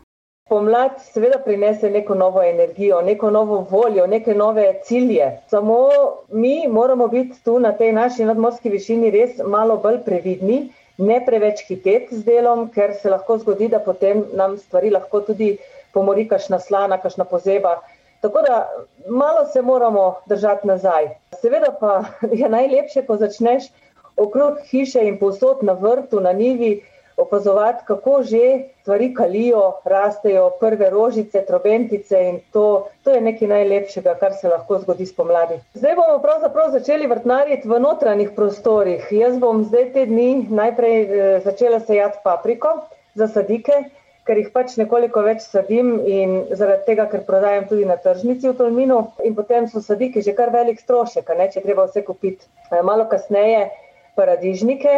Pomlad 0.50 0.92
seveda 1.14 1.42
prinese 1.46 1.90
neko 1.90 2.16
novo 2.16 2.44
energijo, 2.44 3.02
neko 3.02 3.32
novo 3.32 3.68
voljo, 3.72 4.08
neke 4.08 4.34
nove 4.34 4.80
cilje. 4.86 5.42
Samo 5.50 5.88
mi 6.32 6.68
moramo 6.68 7.08
biti 7.08 7.44
tu 7.44 7.60
na 7.60 7.72
tej 7.72 7.92
naši 7.94 8.24
nadmorski 8.26 8.70
višini 8.70 9.12
res 9.12 9.32
malo 9.48 9.78
bolj 9.78 10.00
previdni 10.06 10.70
ne 10.98 11.20
preveč 11.26 11.64
hiteti 11.68 12.16
z 12.16 12.24
delom, 12.26 12.68
ker 12.74 12.94
se 13.02 13.10
lahko 13.10 13.38
zgodi, 13.42 13.68
da 13.68 13.80
potem 13.80 14.26
nam 14.34 14.58
stvari 14.58 14.92
lahko 14.94 15.22
tudi 15.22 15.58
pomori, 15.94 16.28
kašna 16.28 16.60
slana, 16.60 16.98
kašna 17.02 17.26
pozeba. 17.26 17.80
Tako 18.22 18.42
da 18.42 18.70
malo 19.10 19.46
se 19.54 19.62
moramo 19.62 20.16
držati 20.26 20.68
nazaj. 20.68 21.10
Seveda 21.42 21.74
pa 21.80 22.04
je 22.42 22.50
najlepše, 22.50 23.06
ko 23.06 23.18
začneš 23.18 23.72
okrog 24.18 24.62
hiše 24.70 25.02
in 25.08 25.20
posod 25.20 25.64
na 25.64 25.74
vrtu, 25.74 26.20
na 26.20 26.34
nivi 26.34 26.82
opazovati, 27.18 27.86
kako 27.88 28.24
že 28.24 28.70
stvari 28.82 29.14
kalijo, 29.14 29.64
rastejo 29.86 30.50
prve 30.60 30.90
rožice, 30.90 31.46
trobentice 31.46 32.24
in 32.30 32.40
to, 32.52 32.88
to 33.04 33.12
je 33.12 33.22
nekaj 33.22 33.48
najlepšega, 33.48 34.16
kar 34.20 34.34
se 34.34 34.50
lahko 34.50 34.80
zgodi 34.80 35.06
spomladi. 35.06 35.60
Zdaj 35.74 35.96
bomo 35.96 36.20
pravzaprav 36.22 36.72
začeli 36.72 37.08
vrtnariti 37.08 37.68
v 37.68 37.80
notranjih 37.80 38.32
prostorih. 38.36 39.08
Jaz 39.12 39.38
bom 39.40 39.64
zdaj 39.64 39.92
te 39.94 40.06
dni 40.06 40.48
najprej 40.50 40.98
eh, 41.02 41.42
začela 41.46 41.80
sejati 41.80 42.24
papriko 42.24 42.80
za 43.16 43.28
sadike 43.28 43.84
ker 44.28 44.40
jih 44.40 44.50
pač 44.56 44.78
nekoliko 44.80 45.24
več 45.26 45.44
sadim 45.44 45.98
in 46.08 46.36
zaradi 46.56 46.88
tega, 46.88 47.08
ker 47.12 47.26
prodajam 47.28 47.68
tudi 47.72 47.88
na 47.88 47.98
tržnici 48.00 48.48
v 48.48 48.56
Tolminu 48.60 49.00
in 49.28 49.36
potem 49.36 49.68
so 49.68 49.84
sadiki 49.84 50.24
že 50.24 50.36
kar 50.38 50.54
velik 50.54 50.80
strošek, 50.80 51.28
ne, 51.38 51.50
če 51.52 51.64
treba 51.66 51.88
vse 51.90 52.06
kupiti. 52.08 52.48
Eh, 52.72 52.82
malo 52.82 53.06
kasneje 53.12 53.68
paradižnike 54.16 54.94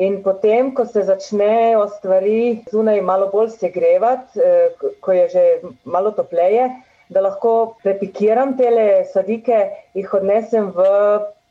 in 0.00 0.22
potem, 0.24 0.70
ko 0.74 0.86
se 0.88 1.02
začnejo 1.04 1.82
stvari 1.96 2.62
zunaj 2.72 3.02
malo 3.04 3.28
bolj 3.32 3.50
segrevati, 3.60 4.40
eh, 4.40 4.86
ko 5.00 5.12
je 5.12 5.26
že 5.28 5.44
malo 5.84 6.12
topleje, 6.16 6.70
da 7.10 7.20
lahko 7.20 7.76
prepikiram 7.82 8.56
tele 8.56 9.04
sadike, 9.12 9.58
jih 9.94 10.14
odnesem 10.14 10.70
v 10.76 10.86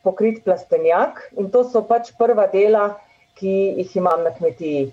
pokrit 0.04 0.42
plastenjak 0.44 1.20
in 1.38 1.52
to 1.52 1.64
so 1.64 1.84
pač 1.84 2.14
prva 2.18 2.48
dela, 2.48 2.98
ki 3.36 3.56
jih 3.82 3.96
imam 4.02 4.24
na 4.24 4.32
kmetiji. 4.36 4.90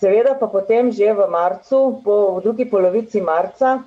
Seveda 0.00 0.36
pa 0.40 0.46
potem 0.46 0.92
že 0.92 1.12
v 1.12 1.26
marcu, 1.28 2.00
po 2.04 2.40
drugi 2.44 2.64
polovici 2.64 3.20
marca, 3.20 3.80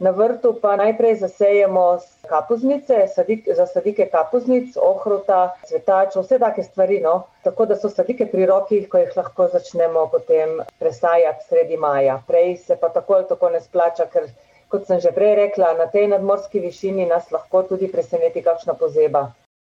na 0.00 0.10
vrtu 0.10 0.54
pa 0.62 0.76
najprej 0.76 1.14
zasejemo 1.20 1.98
kapuznice, 2.28 3.06
sadik, 3.14 3.48
za 3.56 3.66
sadike 3.66 4.06
kapuznic, 4.08 4.76
ohrota, 4.76 5.40
cvetač, 5.68 6.16
vse 6.16 6.38
take 6.40 6.62
stvari. 6.62 7.00
No? 7.04 7.26
Tako 7.44 7.66
da 7.66 7.76
so 7.76 7.90
sadike 7.92 8.26
pri 8.32 8.46
roki, 8.48 8.80
ko 8.88 9.02
jih 9.02 9.12
lahko 9.16 9.48
začnemo 9.52 10.06
potem 10.12 10.56
presajati 10.78 11.44
sredi 11.48 11.76
maja. 11.76 12.22
Prej 12.26 12.56
se 12.56 12.76
pa 12.80 12.88
tako 12.88 13.20
ali 13.20 13.28
tako 13.28 13.50
ne 13.50 13.60
splača, 13.60 14.08
ker 14.12 14.30
kot 14.72 14.86
sem 14.86 15.00
že 15.04 15.12
prej 15.12 15.34
rekla, 15.34 15.74
na 15.76 15.86
tej 15.86 16.08
nadmorski 16.08 16.64
višini 16.64 17.06
nas 17.06 17.30
lahko 17.30 17.62
tudi 17.62 17.92
preseneti 17.92 18.42
kakšna 18.42 18.74
pozeba. 18.74 19.28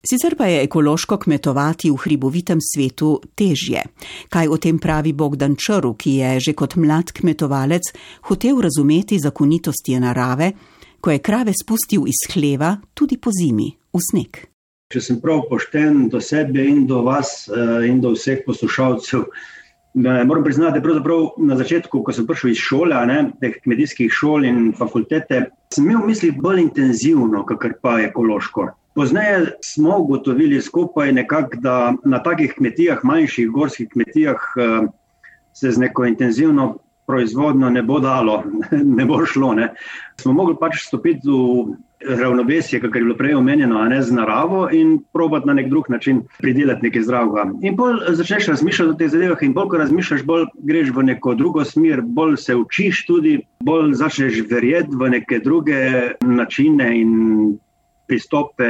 Sicer 0.02 0.35
pa 0.35 0.47
je 0.47 0.62
ekološko 0.64 1.16
kmetovati 1.16 1.90
v 1.90 1.97
hribovitem 1.97 2.59
svetu 2.59 3.21
težje. 3.38 3.85
Kaj 4.35 4.49
o 4.50 4.56
tem 4.59 4.80
pravi 4.82 5.12
Bogdan 5.12 5.54
Črv, 5.54 5.94
ki 5.94 6.14
je 6.16 6.30
že 6.40 6.54
kot 6.59 6.75
mlad 6.75 7.12
kmetovalec 7.14 7.92
hotel 8.26 8.59
razumeti 8.61 9.21
zakonitosti 9.23 9.94
narave, 10.02 10.52
ko 11.00 11.11
je 11.11 11.23
krave 11.23 11.54
spustil 11.54 12.11
iz 12.11 12.18
hleva 12.35 12.80
tudi 12.94 13.14
po 13.16 13.30
zimi 13.30 13.71
v 13.94 14.02
sneg. 14.02 14.42
Če 14.90 15.00
sem 15.00 15.23
prav 15.23 15.47
pošten 15.47 16.09
do 16.11 16.18
sebe 16.21 16.66
in 16.66 16.82
do 16.87 17.04
vas 17.06 17.47
eh, 17.47 17.87
in 17.87 18.02
do 18.02 18.11
vseh 18.18 18.42
poslušalcev, 18.47 19.23
moram 19.94 20.44
priznati, 20.44 20.80
da 20.80 20.90
na 21.38 21.56
začetku, 21.56 22.02
ko 22.02 22.12
sem 22.12 22.26
prišel 22.26 22.50
iz 22.50 22.59
šole, 22.59 23.06
ne, 23.06 23.30
teh 23.40 23.54
kmetijskih 23.62 24.11
šol 24.11 24.44
in 24.44 24.73
fakultete, 24.75 25.47
sem 25.71 25.87
imel 25.87 26.02
v 26.02 26.11
mislih 26.11 26.35
bolj 26.35 26.61
intenzivno, 26.61 27.47
kakor 27.47 27.78
pa 27.82 28.00
ekološko. 28.00 28.82
Pozneje 28.95 29.47
smo 29.65 29.99
ugotovili 29.99 30.61
skupaj, 30.61 31.13
nekak, 31.13 31.57
da 31.57 31.95
na 32.05 32.23
takih 32.23 32.55
kmetijah, 32.57 33.05
manjših 33.05 33.49
gorskih 33.49 33.89
kmetijah, 33.93 34.37
eh, 34.57 34.87
se 35.53 35.71
z 35.71 35.79
neko 35.79 36.05
intenzivno 36.05 36.79
proizvodnjo 37.07 37.71
ne 37.71 37.83
bo 37.83 38.01
dalo, 38.01 38.43
ne 38.99 39.05
bo 39.05 39.27
šlo. 39.27 39.55
Ne. 39.55 39.73
Smo 40.21 40.33
mogli 40.33 40.55
pač 40.61 40.85
stopiti 40.87 41.29
v 41.29 42.19
ravnovesje, 42.19 42.81
kar 42.81 42.91
je 42.97 43.05
bilo 43.05 43.17
prej 43.17 43.35
omenjeno, 43.35 43.79
a 43.79 43.89
ne 43.89 44.03
z 44.03 44.13
naravo 44.13 44.69
in 44.73 44.99
probati 45.13 45.47
na 45.47 45.55
nek 45.55 45.69
drug 45.71 45.91
način 45.91 46.23
pridelati 46.39 46.87
nekaj 46.87 47.03
zdravega. 47.03 47.45
In 47.63 47.77
bolj 47.77 48.01
začneš 48.19 48.49
razmišljati 48.49 48.91
o 48.91 48.99
teh 48.99 49.11
zadevah, 49.11 49.43
in 49.43 49.53
bolj 49.55 49.69
ko 49.69 49.83
razmišljaš, 49.83 50.25
bolj 50.27 50.47
greš 50.59 50.91
v 50.95 51.05
neko 51.11 51.35
drugo 51.35 51.65
smer, 51.65 52.03
bolj 52.03 52.37
se 52.37 52.57
učiš 52.57 53.07
tudi, 53.07 53.37
bolj 53.61 53.95
začneš 53.95 54.43
verjeti 54.51 54.97
v 54.99 55.11
neke 55.17 55.39
druge 55.45 55.83
načine 56.21 56.91
in 57.01 57.13
pristope. 58.12 58.69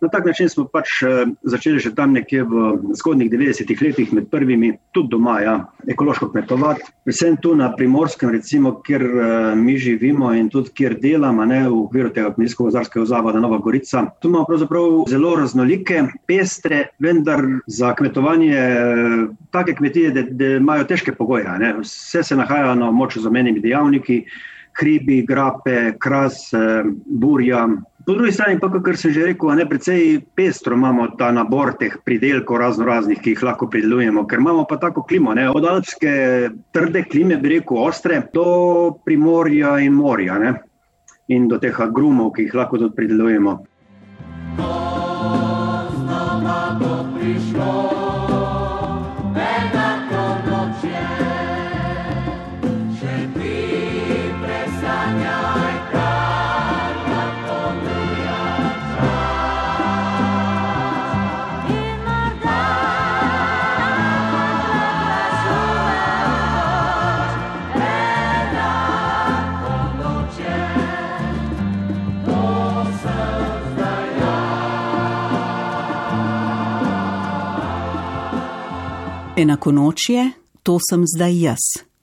Na 0.00 0.08
tak 0.08 0.26
način 0.26 0.48
smo 0.48 0.66
pač 0.68 1.02
eh, 1.02 1.26
začeli 1.42 1.78
že 1.78 1.94
tam 1.94 2.12
nekje 2.12 2.44
v 2.44 2.78
zgodnih 2.94 3.30
90-ih 3.30 3.82
letih, 3.82 4.12
med 4.12 4.28
prvimi, 4.30 4.74
tudi 4.92 5.10
doma, 5.10 5.38
ja, 5.40 5.54
ekološko 5.88 6.28
kmetovati. 6.30 6.84
Predvsem 7.04 7.36
tu 7.42 7.54
na 7.56 7.70
primorskem, 7.76 8.30
recimo, 8.30 8.76
kjer 8.84 9.02
uh, 9.04 9.24
mi 9.58 9.76
živimo 9.78 10.32
in 10.34 10.48
tudi 10.52 10.70
kjer 10.76 10.96
delamo, 11.00 11.44
ne, 11.44 11.62
v 11.68 11.80
okviru 11.82 12.12
tega 12.14 12.30
kmetijsko-gozarskega 12.36 13.04
zavoda 13.08 13.40
Nova 13.40 13.58
Gorica. 13.64 14.06
Tu 14.20 14.28
imamo 14.28 14.46
pravzaprav 14.48 15.04
zelo 15.10 15.34
raznolike, 15.40 16.02
pestre, 16.26 16.86
vendar 16.98 17.42
za 17.66 17.92
kmetovanje 17.96 18.64
uh, 18.64 19.28
take 19.52 19.76
kmetije, 19.76 20.14
da, 20.14 20.56
imajo 20.56 20.88
težke 20.88 21.12
pogoje. 21.12 21.48
Ne. 21.60 21.74
Vse 21.82 22.22
se 22.22 22.36
nahaja 22.36 22.74
na 22.78 22.90
moč 22.90 23.18
z 23.18 23.26
omenjenimi 23.28 23.64
dejavniki. 23.64 24.24
Hribi, 24.74 25.22
grape, 25.26 25.94
kras, 26.02 26.48
burja, 27.06 27.68
Po 28.06 28.12
drugi 28.12 28.32
strani 28.32 28.58
pa, 28.60 28.68
kar 28.84 28.96
sem 29.00 29.12
že 29.16 29.22
rekel, 29.24 29.54
ne 29.56 29.64
precej 29.64 30.18
pestro 30.36 30.76
imamo 30.76 31.06
ta 31.16 31.30
nabor 31.32 31.72
teh 31.80 31.94
pridelkov 32.04 32.58
razno 32.60 32.84
raznih, 32.84 33.16
ki 33.16 33.32
jih 33.32 33.44
lahko 33.48 33.68
pridelujemo, 33.72 34.26
ker 34.28 34.42
imamo 34.44 34.66
pa 34.68 34.76
tako 34.76 35.06
klimo, 35.08 35.32
ne? 35.34 35.48
od 35.48 35.64
alpske 35.64 36.12
trde 36.72 37.04
klime, 37.08 37.40
bi 37.40 37.56
rekel, 37.56 37.80
ostre, 37.80 38.20
do 38.34 38.98
primorja 39.08 39.78
in 39.80 39.96
morja 39.96 40.36
ne? 40.38 40.52
in 41.32 41.48
do 41.48 41.56
teh 41.56 41.80
agrumov, 41.80 42.34
ki 42.36 42.44
jih 42.44 42.60
lahko 42.60 42.82
tudi 42.84 42.96
pridelujemo. 43.00 43.56
Enako 46.44 47.93
nočje, 79.72 80.30
to 80.62 80.78
sem 80.90 81.04
zdaj 81.16 81.40
jaz, 81.40 81.58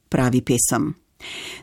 pravi 0.09 0.41
pesem. 0.41 0.93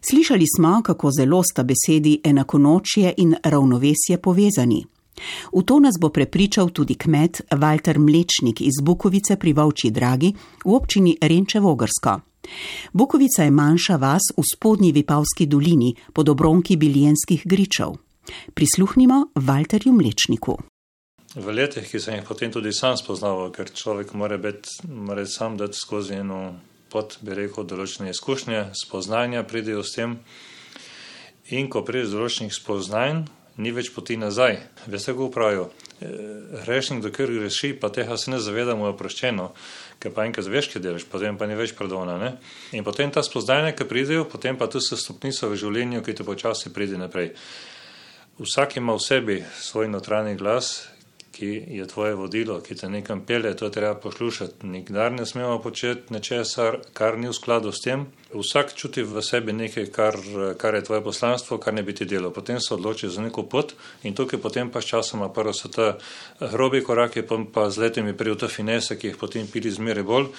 Slišali 0.00 0.44
smo, 0.56 0.82
kako 0.82 1.10
zelo 1.10 1.42
sta 1.42 1.62
besedi 1.62 2.20
enako 2.24 2.58
nočje 2.58 3.14
in 3.16 3.34
ravnovesje 3.44 4.18
povezani. 4.18 4.84
V 5.52 5.62
to 5.62 5.80
nas 5.80 5.94
bo 6.00 6.08
prepričal 6.08 6.70
tudi 6.70 6.94
kmet 6.94 7.40
Walter 7.50 7.98
Mlečnik 7.98 8.60
iz 8.60 8.80
Bukovice 8.82 9.36
pri 9.36 9.52
Vovči 9.52 9.90
Dragi 9.90 10.32
v 10.64 10.74
občini 10.74 11.16
Renčevo-Grsko. 11.20 12.20
Bukovica 12.92 13.42
je 13.42 13.50
manjša 13.50 13.96
vas 13.96 14.22
v 14.36 14.42
spodnji 14.54 14.92
Vipavski 14.92 15.46
dolini 15.46 15.94
pod 16.12 16.28
obronki 16.28 16.76
biljenskih 16.76 17.42
gričev. 17.44 17.92
Prisluhnimo 18.54 19.26
Walterju 19.34 19.92
Mlečniku 19.92 20.77
v 21.38 21.54
letih, 21.54 21.86
ki 21.86 22.00
sem 22.02 22.18
jih 22.18 22.26
potem 22.26 22.52
tudi 22.52 22.72
sam 22.74 22.96
spoznal, 22.98 23.48
ker 23.54 23.70
človek 23.70 24.12
mora, 24.18 24.38
biti, 24.42 24.82
mora 24.90 25.26
sam 25.26 25.56
dati 25.56 25.78
skozi 25.78 26.18
eno 26.18 26.58
pot, 26.90 27.18
bi 27.22 27.36
rekel, 27.36 27.66
določene 27.68 28.10
izkušnje, 28.10 28.72
spoznanja 28.76 29.44
pridejo 29.46 29.84
s 29.84 29.94
tem. 29.94 30.18
In 31.54 31.70
ko 31.72 31.84
prideš 31.86 32.12
do 32.12 32.18
določenih 32.18 32.52
spoznanj, 32.52 33.22
ni 33.58 33.70
več 33.74 33.90
poti 33.94 34.18
nazaj. 34.18 34.58
Veste, 34.86 35.14
kako 35.14 35.30
pravijo? 35.34 35.68
Grešnik, 35.98 37.00
dokler 37.02 37.32
greši, 37.34 37.72
pa 37.80 37.90
tega 37.94 38.18
se 38.20 38.30
ne 38.30 38.38
zavedamo, 38.42 38.86
je 38.86 38.94
oproščeno, 38.94 39.48
ker 40.02 40.14
pa 40.14 40.26
enkrat 40.28 40.46
veš, 40.50 40.70
kaj 40.74 40.84
delaš, 40.84 41.08
potem 41.10 41.38
pa 41.38 41.48
ni 41.50 41.56
več 41.58 41.74
pardona. 41.78 42.18
Ne? 42.20 42.34
In 42.76 42.86
potem 42.86 43.10
ta 43.14 43.24
spoznanja, 43.26 43.74
ki 43.78 43.88
pridejo, 43.88 44.28
potem 44.30 44.58
pa 44.58 44.70
tu 44.70 44.82
so 44.84 44.98
stopnice 44.98 45.50
v 45.50 45.58
življenju, 45.58 46.04
ki 46.06 46.18
te 46.20 46.26
počasi 46.26 46.74
pride 46.74 47.00
naprej. 47.00 47.32
Vsak 48.38 48.78
ima 48.78 48.94
v 48.94 49.02
sebi 49.02 49.40
svoj 49.58 49.90
notranji 49.90 50.38
glas, 50.38 50.86
ki 51.38 51.64
je 51.70 51.86
tvoje 51.86 52.14
vodilo, 52.18 52.58
ki 52.60 52.74
te 52.74 52.88
nekam 52.90 53.20
pele, 53.26 53.52
to 53.56 53.68
je 53.68 53.72
treba 53.72 53.94
poslušati. 53.94 54.66
Nikdar 54.66 55.12
ne 55.12 55.26
smemo 55.26 55.60
početi 55.62 56.12
nečesar, 56.14 56.80
kar 56.92 57.18
ni 57.18 57.30
v 57.30 57.34
skladu 57.36 57.70
s 57.72 57.84
tem. 57.84 58.06
Vsak 58.34 58.74
čuti 58.74 59.06
v 59.06 59.22
sebi 59.22 59.54
nekaj, 59.54 59.86
kar, 59.94 60.18
kar 60.58 60.74
je 60.74 60.84
tvoje 60.84 61.04
poslanstvo, 61.04 61.60
kar 61.62 61.74
ne 61.74 61.82
bi 61.86 61.94
ti 61.94 62.04
delo. 62.10 62.32
Potem 62.34 62.58
se 62.60 62.74
odloči 62.74 63.08
za 63.08 63.22
neko 63.22 63.46
pot 63.46 63.76
in 64.02 64.18
tukaj 64.18 64.42
potem 64.42 64.70
pa 64.70 64.82
s 64.82 64.90
časoma 64.90 65.30
prvo 65.30 65.54
so 65.54 65.70
ta 65.70 65.94
grobi 66.40 66.82
korake, 66.82 67.22
pa, 67.22 67.38
pa 67.54 67.70
z 67.70 67.86
letimi 67.86 68.16
prijo 68.16 68.34
ta 68.34 68.48
finese, 68.48 68.98
ki 68.98 69.12
jih 69.12 69.20
potem 69.20 69.46
pili 69.46 69.70
zmeraj 69.70 70.02
bolj 70.02 70.32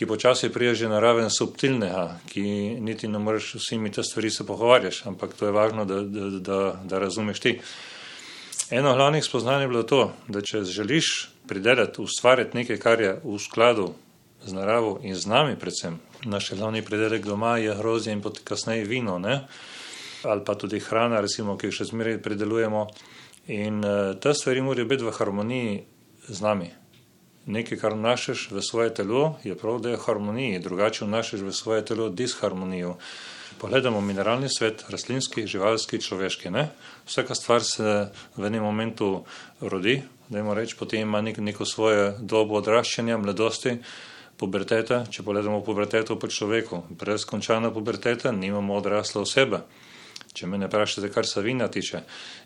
ki 0.00 0.06
počasi 0.06 0.48
prija 0.48 0.74
že 0.74 0.88
na 0.88 1.00
raven 1.00 1.28
subtilnega, 1.30 2.20
ki 2.30 2.42
niti 2.80 3.08
ne 3.08 3.18
moreš 3.18 3.54
vsemi 3.58 3.90
te 3.92 4.02
stvari 4.02 4.30
se 4.30 4.46
pogovarjati, 4.46 5.02
ampak 5.04 5.34
to 5.34 5.46
je 5.46 5.52
važno, 5.52 5.84
da, 5.84 6.00
da, 6.00 6.28
da, 6.38 6.60
da 6.84 6.98
razumeš 6.98 7.40
ti. 7.40 7.58
Eno 8.70 8.94
glavnih 8.94 9.24
spoznanj 9.24 9.62
je 9.62 9.68
bilo 9.68 9.82
to, 9.82 10.12
da 10.28 10.40
če 10.40 10.62
želiš 10.64 11.30
pridelati, 11.48 11.98
ustvariti 12.02 12.56
nekaj, 12.56 12.76
kar 12.78 13.00
je 13.00 13.16
v 13.24 13.38
skladu 13.42 13.88
z 14.46 14.54
naravo 14.54 15.00
in 15.02 15.16
z 15.18 15.26
nami, 15.26 15.56
predvsem. 15.58 15.96
Naš 16.24 16.52
glavni 16.54 16.82
pridelek 16.86 17.26
doma 17.26 17.56
je 17.58 17.74
grozdje 17.74 18.12
in 18.14 18.22
potem 18.22 18.44
kasneje 18.44 18.84
vino, 18.84 19.18
ne? 19.18 19.40
ali 20.22 20.44
pa 20.44 20.54
tudi 20.54 20.78
hrana, 20.80 21.20
recimo, 21.20 21.56
ki 21.58 21.66
jo 21.66 21.78
še 21.80 21.88
zmeraj 21.90 22.20
pridelujemo. 22.22 22.84
In 23.50 23.82
uh, 23.82 24.14
te 24.22 24.34
stvari 24.38 24.62
morajo 24.62 24.86
biti 24.86 25.04
v 25.08 25.16
harmoniji 25.18 25.74
z 26.28 26.40
nami. 26.44 26.70
Nekaj, 27.50 27.78
kar 27.80 27.98
vnašaš 27.98 28.50
v 28.52 28.62
svoje 28.62 28.94
telo, 28.94 29.34
je 29.42 29.56
prav, 29.58 29.80
da 29.82 29.90
je 29.90 29.98
v 29.98 30.04
harmoniji, 30.04 30.62
drugače 30.62 31.08
vnašaš 31.08 31.42
v 31.42 31.56
svoje 31.56 31.84
telo 31.90 32.06
disharmonijo. 32.08 33.00
Pogledamo 33.60 34.00
mineralni 34.00 34.48
svet, 34.48 34.86
rastlinski, 34.88 35.42
živalski, 35.46 35.98
človeški. 36.00 36.48
Ne? 36.50 36.70
Vsaka 37.04 37.34
stvar 37.36 37.60
se 37.60 38.08
v 38.36 38.46
enem 38.48 38.62
momentu 38.64 39.26
rodi, 39.60 39.98
da 40.32 40.40
ima 40.40 40.54
reč, 40.56 40.72
potem 40.78 41.02
ima 41.04 41.20
nek, 41.20 41.42
neko 41.44 41.66
svoje 41.68 42.14
dobo 42.20 42.56
odraščanja, 42.56 43.18
mladosti, 43.20 43.74
puberteta. 44.40 45.02
Če 45.12 45.26
pogledamo 45.26 45.60
puberteto 45.60 46.16
po 46.16 46.30
človeku, 46.32 46.86
brez 47.02 47.28
končana 47.28 47.68
puberteta, 47.68 48.32
nimamo 48.32 48.80
odrasle 48.80 49.26
osebe. 49.28 49.60
Če 50.30 50.46
me 50.46 50.58
ne 50.58 50.68
vprašate, 50.68 51.08
kar 51.10 51.26
se 51.26 51.42
vina 51.42 51.66
tiče, 51.68 52.00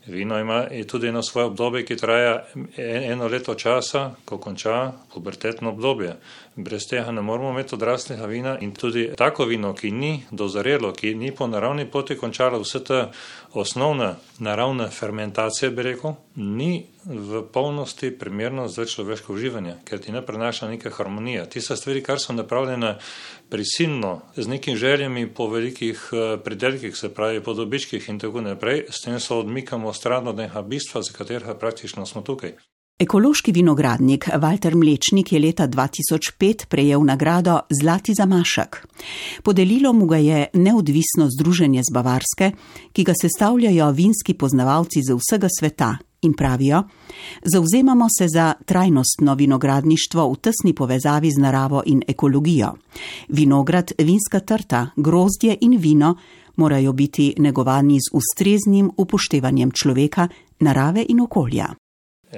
vino 0.06 0.38
ima 0.40 0.62
tudi 0.88 1.10
eno 1.10 1.22
svoje 1.22 1.50
obdobje, 1.50 1.82
ki 1.84 1.96
traja 2.00 2.38
eno 2.80 3.28
leto 3.28 3.54
časa, 3.54 4.14
ko 4.24 4.38
konča 4.38 4.92
pubertetno 5.12 5.68
obdobje. 5.74 6.14
Brez 6.56 6.88
tega 6.88 7.12
ne 7.12 7.22
moramo 7.22 7.50
imeti 7.50 7.74
odraslega 7.76 8.26
vina 8.26 8.56
in 8.60 8.72
tudi 8.72 9.10
tako 9.16 9.44
vino, 9.44 9.74
ki 9.74 9.90
ni 9.90 10.14
dozorelo, 10.30 10.92
ki 10.96 11.14
ni 11.14 11.34
po 11.36 11.46
naravni 11.46 11.84
poti 11.90 12.16
končalo 12.16 12.62
vse 12.64 12.84
te 12.84 13.04
osnovne 13.52 14.14
naravne 14.38 14.88
fermentacije, 14.88 15.70
bi 15.70 15.82
rekel, 15.82 16.16
ni 16.36 16.86
v 17.06 17.42
polnosti 17.52 18.10
primerno 18.18 18.68
za 18.68 18.84
človeško 18.84 19.32
uživanje, 19.32 19.74
ker 19.84 20.00
ti 20.00 20.12
ne 20.12 20.22
prenaša 20.26 20.68
neke 20.68 20.90
harmonije. 20.90 21.48
Ti 21.50 21.60
so 21.60 21.76
stvari, 21.76 22.02
kar 22.02 22.20
so 22.20 22.32
napravljene 22.32 22.98
prisilno, 23.48 24.20
z 24.36 24.48
nekimi 24.48 24.76
željami 24.76 25.26
po 25.34 25.48
velikih 25.48 26.10
eh, 26.12 26.36
pridelkih, 26.44 26.96
se 26.96 27.14
pravi 27.14 27.42
po 27.42 27.54
dobičkih 27.54 28.08
in 28.08 28.18
tako 28.18 28.40
naprej, 28.40 28.86
s 28.90 29.04
tem 29.04 29.20
se 29.20 29.34
odmikamo 29.34 29.92
stran 29.92 30.28
od 30.28 30.36
neha 30.36 30.62
bistva, 30.62 31.02
za 31.02 31.12
katerega 31.12 31.54
praktično 31.54 32.06
smo 32.06 32.22
tukaj. 32.22 32.54
Ekološki 32.98 33.52
vinogradnik 33.52 34.28
Walter 34.28 34.74
Mlečnik 34.74 35.32
je 35.32 35.38
leta 35.40 35.66
2005 35.68 36.66
prejel 36.70 37.02
nagrado 37.04 37.60
Zlati 37.80 38.14
zamašek. 38.14 38.86
Podelilo 39.42 39.92
mu 39.92 40.06
ga 40.06 40.16
je 40.16 40.46
neodvisno 40.54 41.26
združenje 41.38 41.82
z 41.82 41.94
Bavarske, 41.94 42.50
ki 42.92 43.04
ga 43.04 43.12
sestavljajo 43.22 43.90
vinski 43.90 44.34
poznavalci 44.34 45.02
z 45.02 45.18
vsega 45.18 45.48
sveta 45.58 45.96
in 46.24 46.34
pravijo: 46.34 46.82
Zauzemamo 47.44 48.06
se 48.18 48.28
za 48.28 48.54
trajnostno 48.64 49.34
vinogradništvo 49.34 50.32
v 50.32 50.36
tesni 50.36 50.74
povezavi 50.74 51.30
z 51.30 51.40
naravo 51.40 51.82
in 51.86 52.02
ekologijo. 52.08 52.74
Vinograd, 53.28 53.92
vinska 53.98 54.40
trta, 54.40 54.86
grozdje 54.96 55.58
in 55.60 55.78
vino 55.80 56.16
morajo 56.56 56.92
biti 56.92 57.34
negovani 57.38 57.98
z 58.00 58.12
ustreznim 58.12 58.90
upoštevanjem 58.96 59.70
človeka, 59.70 60.28
narave 60.60 61.06
in 61.08 61.20
okolja 61.20 61.74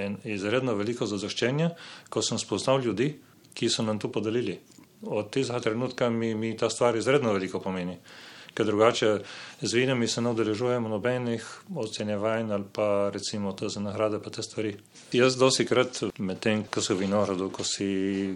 in 0.05 0.17
izredno 0.25 0.75
veliko 0.77 1.07
zadoščenja, 1.07 1.71
ko 2.11 2.23
sem 2.23 2.39
spoznal 2.39 2.85
ljudi, 2.85 3.11
ki 3.57 3.69
so 3.73 3.85
nam 3.87 3.99
to 3.99 4.11
podelili. 4.13 4.59
Od 5.07 5.31
tega 5.33 5.61
trenutka 5.61 6.11
mi, 6.11 6.35
mi 6.35 6.57
ta 6.57 6.71
stvar 6.71 6.97
izredno 6.97 7.33
veliko 7.33 7.61
pomeni. 7.61 7.97
Ker 8.57 8.65
drugače 8.65 9.19
z 9.61 9.73
vinami 9.77 10.09
se 10.09 10.23
ne 10.25 10.31
udeležujemo 10.33 10.89
nobenih 10.89 11.45
ocenjevanj 11.77 12.53
ali 12.53 12.65
pa 12.73 13.11
recimo 13.13 13.53
to 13.53 13.69
za 13.69 13.81
nagrade 13.81 14.19
pa 14.25 14.31
te 14.31 14.43
stvari. 14.43 14.77
Jaz 15.13 15.37
dosti 15.37 15.67
krat 15.69 16.01
med 16.19 16.41
tem, 16.41 16.65
ko 16.65 16.81
si 16.81 16.95
v 16.95 17.05
vinogradu, 17.05 17.51
ko 17.53 17.65
si 17.65 17.89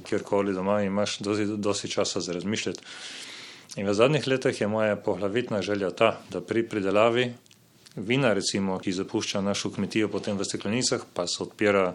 kjerkoli 0.04 0.52
doma, 0.52 0.82
imaš 0.84 1.18
dosti, 1.24 1.46
dosti 1.56 1.88
časa 1.88 2.20
za 2.20 2.36
razmišljati. 2.36 2.84
In 3.76 3.88
v 3.88 3.94
zadnjih 3.94 4.26
letih 4.26 4.60
je 4.60 4.68
moja 4.68 4.96
pohlavitna 4.96 5.62
želja 5.62 5.90
ta, 5.90 6.18
da 6.30 6.40
pri 6.40 6.66
pridelavi 6.68 7.32
vina, 7.96 8.32
recimo, 8.32 8.78
ki 8.78 8.92
zapušča 8.92 9.40
našo 9.40 9.70
kmetijo 9.70 10.08
potem 10.08 10.38
v 10.38 10.44
steklenicah, 10.44 11.04
pa 11.14 11.26
se 11.26 11.42
odpira 11.42 11.94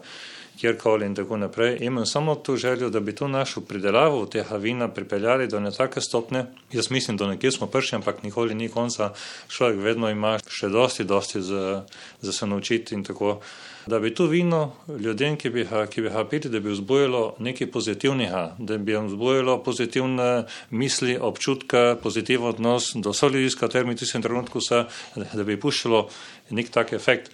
kjerkoli 0.60 1.06
in 1.06 1.16
tako 1.16 1.38
naprej. 1.38 1.78
Imam 1.82 2.06
samo 2.06 2.36
to 2.36 2.56
željo, 2.56 2.90
da 2.90 3.00
bi 3.00 3.16
to 3.16 3.28
našo 3.28 3.62
pridelavo 3.62 4.26
tega 4.26 4.56
vina 4.56 4.88
pripeljali 4.88 5.48
do 5.48 5.60
nekake 5.60 6.02
stopne. 6.02 6.46
Jaz 6.72 6.92
mislim, 6.92 7.18
da 7.18 7.28
nekje 7.28 7.52
smo 7.52 7.68
prši, 7.68 7.96
ampak 7.96 8.24
nikoli 8.24 8.56
ni 8.56 8.70
konca. 8.70 9.14
Človek 9.48 9.80
vedno 9.80 10.10
ima 10.10 10.38
še 10.50 10.70
dosti, 10.70 11.04
dosti 11.04 11.42
za, 11.42 11.86
za 12.22 12.32
se 12.32 12.48
naučiti 12.48 12.96
in 12.96 13.04
tako. 13.04 13.40
Da 13.86 14.00
bi 14.00 14.14
to 14.14 14.26
vino 14.26 14.74
ljudem, 15.00 15.36
ki 15.38 15.50
bi 15.50 15.64
ga, 15.64 15.86
ki 15.86 16.02
bi 16.02 16.10
ga 16.10 16.24
pili, 16.26 16.50
da 16.50 16.60
bi 16.60 16.72
vzbojilo 16.74 17.36
nekaj 17.40 17.70
pozitivnega, 17.72 18.56
da 18.58 18.78
bi 18.78 18.92
jim 18.92 19.06
vzbojilo 19.08 19.60
pozitivne 19.64 20.46
misli, 20.70 21.18
občutke, 21.22 21.96
pozitiven 22.04 22.48
odnos 22.48 22.96
do 22.96 23.14
ljudi, 23.30 23.50
s 23.50 23.56
katerimi 23.56 23.94
v 23.94 23.98
tistem 23.98 24.22
trenutku 24.22 24.62
se, 24.62 24.86
da 25.34 25.44
bi 25.44 25.60
puščalo 25.60 26.08
nek 26.50 26.74
tak 26.74 26.94
efekt. 26.94 27.30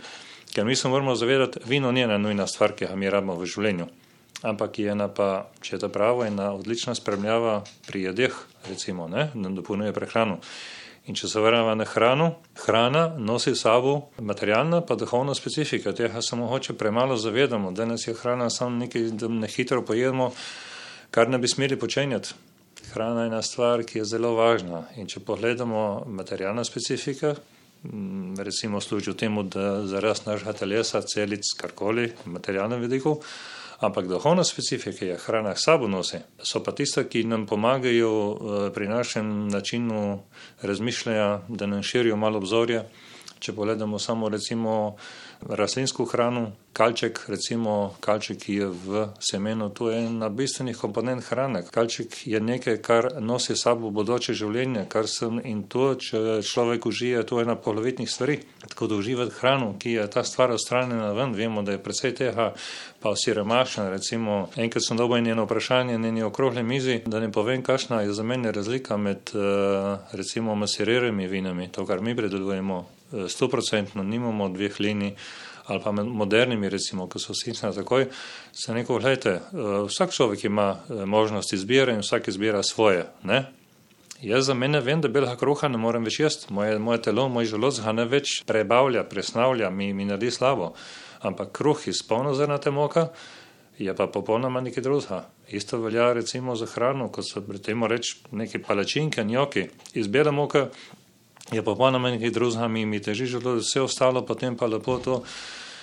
Ker 0.52 0.66
mi 0.66 0.76
se 0.76 0.90
moramo 0.90 1.16
zavedati, 1.16 1.60
vino 1.66 1.92
ni 1.92 2.02
ena 2.02 2.18
nujna 2.18 2.48
stvar, 2.48 2.74
ki 2.76 2.84
jo 2.84 2.96
mi 3.00 3.10
rabimo 3.10 3.38
v 3.40 3.46
življenju, 3.48 3.86
ampak 4.44 4.80
je 4.84 4.92
ena 4.92 5.08
pa, 5.08 5.48
če 5.64 5.78
je 5.78 5.80
to 5.86 5.90
pravo, 5.90 6.26
ena 6.28 6.50
odlična 6.52 6.96
spremljava 6.98 7.62
pri 7.88 8.10
jedeh, 8.10 8.36
recimo, 8.68 9.08
ne, 9.08 9.30
nam 9.34 9.56
dopolnjuje 9.56 9.96
prehrano. 9.96 10.42
In 11.08 11.16
če 11.16 11.30
se 11.32 11.42
vrnemo 11.42 11.72
na 11.74 11.86
hrano, 11.88 12.28
hrana 12.66 13.06
nosi 13.18 13.56
sabo 13.56 14.12
materialna 14.20 14.84
pa 14.86 14.98
duhovna 15.00 15.34
specifika, 15.34 15.96
tega 15.98 16.22
se 16.22 16.36
mogoče 16.36 16.76
premalo 16.78 17.16
zavedamo, 17.18 17.72
danes 17.72 18.06
je 18.08 18.14
hrana 18.14 18.50
samo 18.52 18.84
nekaj, 18.84 19.08
da 19.24 19.32
ne 19.32 19.48
hitro 19.48 19.82
pojedemo, 19.88 20.34
kar 21.16 21.32
ne 21.32 21.40
bi 21.40 21.48
smeli 21.48 21.80
počenjati. 21.80 22.36
Hrana 22.92 23.24
je 23.24 23.32
ena 23.32 23.42
stvar, 23.42 23.86
ki 23.88 24.02
je 24.02 24.06
zelo 24.06 24.36
važna 24.36 24.84
in 25.00 25.08
če 25.08 25.24
pogledamo 25.24 26.04
materialna 26.12 26.68
specifika, 26.68 27.38
recimo 28.38 28.82
služijo 28.82 29.14
temu, 29.14 29.44
da 29.44 29.88
za 29.88 30.00
rast 30.00 30.26
našega 30.26 30.54
telesa, 30.54 31.02
celic, 31.02 31.42
karkoli, 31.58 32.12
materialnem 32.26 32.82
vidiku, 32.82 33.20
ampak 33.80 34.08
duhovna 34.08 34.44
specifika 34.44 35.06
je 35.06 35.18
hrana 35.18 35.56
sabo 35.56 35.88
nosi. 35.88 36.18
So 36.44 36.64
pa 36.64 36.72
tiste, 36.72 37.04
ki 37.10 37.24
nam 37.24 37.48
pomagajo 37.48 38.12
eh, 38.12 38.74
pri 38.74 38.88
našem 38.88 39.48
načinu 39.48 40.22
razmišljanja, 40.62 41.40
da 41.48 41.66
nam 41.66 41.84
širijo 41.84 42.16
malo 42.16 42.38
obzorja. 42.38 42.84
Če 43.40 43.54
pogledamo 43.54 44.00
samo 44.00 44.30
recimo 44.30 44.96
rastlinsko 45.50 46.06
hrano, 46.06 46.52
kalček, 46.74 47.20
recimo 47.28 47.96
kalček, 48.00 48.38
ki 48.38 48.54
je 48.56 48.68
v 48.68 49.08
semenu, 49.20 49.70
to 49.70 49.90
je 49.92 50.06
ena 50.06 50.30
bistvenih 50.30 50.78
komponent 50.78 51.24
hrane. 51.24 51.64
Kalček 51.72 52.28
je 52.28 52.40
nekaj, 52.40 52.78
kar 52.82 53.08
nosi 53.20 53.56
sabo 53.56 53.92
bodoče 53.92 54.34
življenje, 54.34 54.86
kar 54.90 55.08
sem 55.08 55.42
in 55.44 55.64
to, 55.68 55.96
če 56.00 56.40
človek 56.46 56.86
užije, 56.86 57.24
to 57.28 57.40
je 57.40 57.48
ena 57.48 57.56
polovitnih 57.56 58.10
stvari. 58.10 58.40
Tako 58.68 58.88
da 58.88 59.02
uživati 59.02 59.36
hrano, 59.40 59.74
ki 59.80 59.98
je 59.98 60.08
ta 60.12 60.24
stvar 60.24 60.56
odstranjena 60.56 61.12
ven, 61.18 61.36
vemo, 61.36 61.66
da 61.66 61.76
je 61.76 61.84
precej 61.84 62.16
tega, 62.16 62.52
pa 63.02 63.12
vsi 63.12 63.36
remašen. 63.42 63.90
Recimo, 63.92 64.48
enkrat 64.56 64.86
sem 64.88 64.98
dobil 64.98 65.28
eno 65.28 65.46
vprašanje 65.46 65.98
na 65.98 66.08
eni 66.08 66.24
okrogle 66.24 66.64
mizi, 66.64 67.02
da 67.06 67.20
ne 67.20 67.32
povem, 67.32 67.64
kakšna 67.64 68.02
je 68.06 68.14
za 68.14 68.24
mene 68.24 68.52
razlika 68.52 68.98
med 68.98 69.36
eh, 69.36 70.16
recimo 70.16 70.56
masiriranimi 70.56 71.28
vinami, 71.28 71.68
to, 71.72 71.86
kar 71.86 72.02
mi 72.02 72.16
predelujemo, 72.16 72.86
stoprocentno, 73.28 74.04
nimamo 74.04 74.50
dveh 74.50 74.80
linij 74.80 75.16
ali 75.66 75.80
pa 75.84 75.92
med 75.92 76.06
modernimi, 76.06 76.70
recimo, 76.70 77.08
ki 77.10 77.20
so 77.20 77.34
na 77.64 77.72
takoj, 77.72 78.08
se 78.52 78.74
neko, 78.74 79.00
gledajte, 79.00 79.30
eh, 79.30 79.42
vsak 79.88 80.12
človek 80.12 80.44
ima 80.44 80.76
eh, 80.90 81.06
možnost 81.06 81.54
izbire 81.54 81.94
in 81.94 82.00
vsak 82.00 82.28
izbira 82.28 82.64
svoje. 82.64 83.06
Ne? 83.24 83.46
Jaz 84.22 84.46
za 84.46 84.54
mene 84.54 84.80
vem, 84.80 85.02
da 85.02 85.08
belega 85.08 85.36
kruha 85.36 85.68
ne 85.68 85.78
morem 85.78 86.04
več 86.04 86.20
jesti, 86.20 86.54
moje, 86.54 86.80
moje 86.80 87.02
telo, 87.02 87.30
moj 87.30 87.46
želodc 87.46 87.80
ga 87.82 87.92
ne 87.92 88.06
več 88.06 88.42
prebavlja, 88.46 89.04
presnavlja, 89.04 89.70
mi, 89.70 89.94
mi 89.94 90.06
naredi 90.06 90.32
slabo. 90.32 90.74
Ampak 91.22 91.52
kruh 91.58 91.88
iz 91.88 92.04
polnozrnate 92.08 92.72
moka 92.72 93.10
je 93.80 93.96
pa 93.96 94.08
popolnoma 94.08 94.62
nekaj 94.62 94.84
drugega. 94.84 95.24
Isto 95.50 95.78
velja 95.82 96.14
recimo 96.14 96.56
za 96.56 96.66
hrano, 96.66 97.10
kot 97.10 97.26
so 97.28 97.42
pri 97.42 97.60
tem 97.60 97.84
reči 97.84 98.18
neki 98.32 98.62
palačinke, 98.62 99.24
njoki. 99.24 99.68
Iz 99.94 100.08
bele 100.08 100.32
moke 100.32 100.68
je 101.52 101.64
popolnoma 101.64 102.12
nekaj 102.12 102.30
drugega, 102.30 102.68
mi, 102.68 102.86
mi 102.86 103.02
teži 103.02 103.26
želodec, 103.26 103.66
vse 103.66 103.82
ostalo 103.82 104.26
potem 104.26 104.58
pa 104.58 104.66
lepo 104.66 104.98
to. 104.98 105.24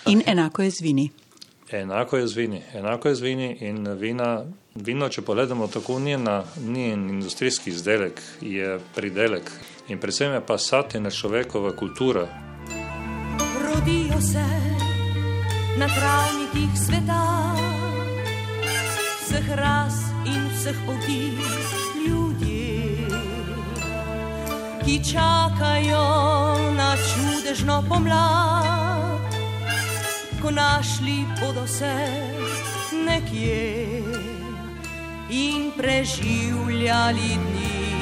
In 0.06 0.22
enako 0.26 0.62
je 0.62 0.70
z 0.70 0.80
vini. 0.80 1.10
Enako 1.72 2.16
je 2.16 2.26
z 2.26 2.36
vini, 2.36 2.62
enako 2.74 3.08
je 3.08 3.14
z 3.14 3.20
vini 3.20 3.56
in 3.60 3.88
vina, 3.88 4.44
vino, 4.74 5.08
če 5.08 5.22
pogledamo 5.22 5.66
tako, 5.66 5.98
ni, 5.98 6.16
na, 6.16 6.44
ni 6.64 6.88
industrijski 6.88 7.70
izdelek, 7.70 8.22
je 8.40 8.78
pridelek 8.94 9.50
in 9.88 10.00
predvsem 10.00 10.32
je 10.32 10.40
pa 10.46 10.58
satina 10.58 11.10
človekova 11.10 11.76
kultura. 11.76 12.24
Rodijo 13.64 14.20
se 14.20 14.44
na 15.78 15.88
travnikih 15.88 16.72
sveta, 16.86 17.54
vseh 19.20 19.54
ras 19.56 20.00
in 20.26 20.48
vseh 20.56 20.76
poti 20.86 21.87
ki 24.88 25.04
čakajo 25.04 26.08
na 26.72 26.96
čudežno 26.96 27.84
pomlad 27.88 29.20
ko 30.40 30.48
našli 30.50 31.28
bodo 31.40 31.66
se 31.66 31.92
nekje 33.04 34.00
in 35.28 35.72
preživljali 35.76 37.36
dni, 37.36 37.92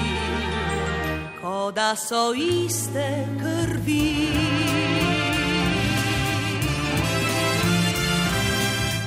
kot 1.43 1.75
da 1.75 1.97
so 1.97 2.35
iste 2.35 3.27
krvi. 3.41 4.31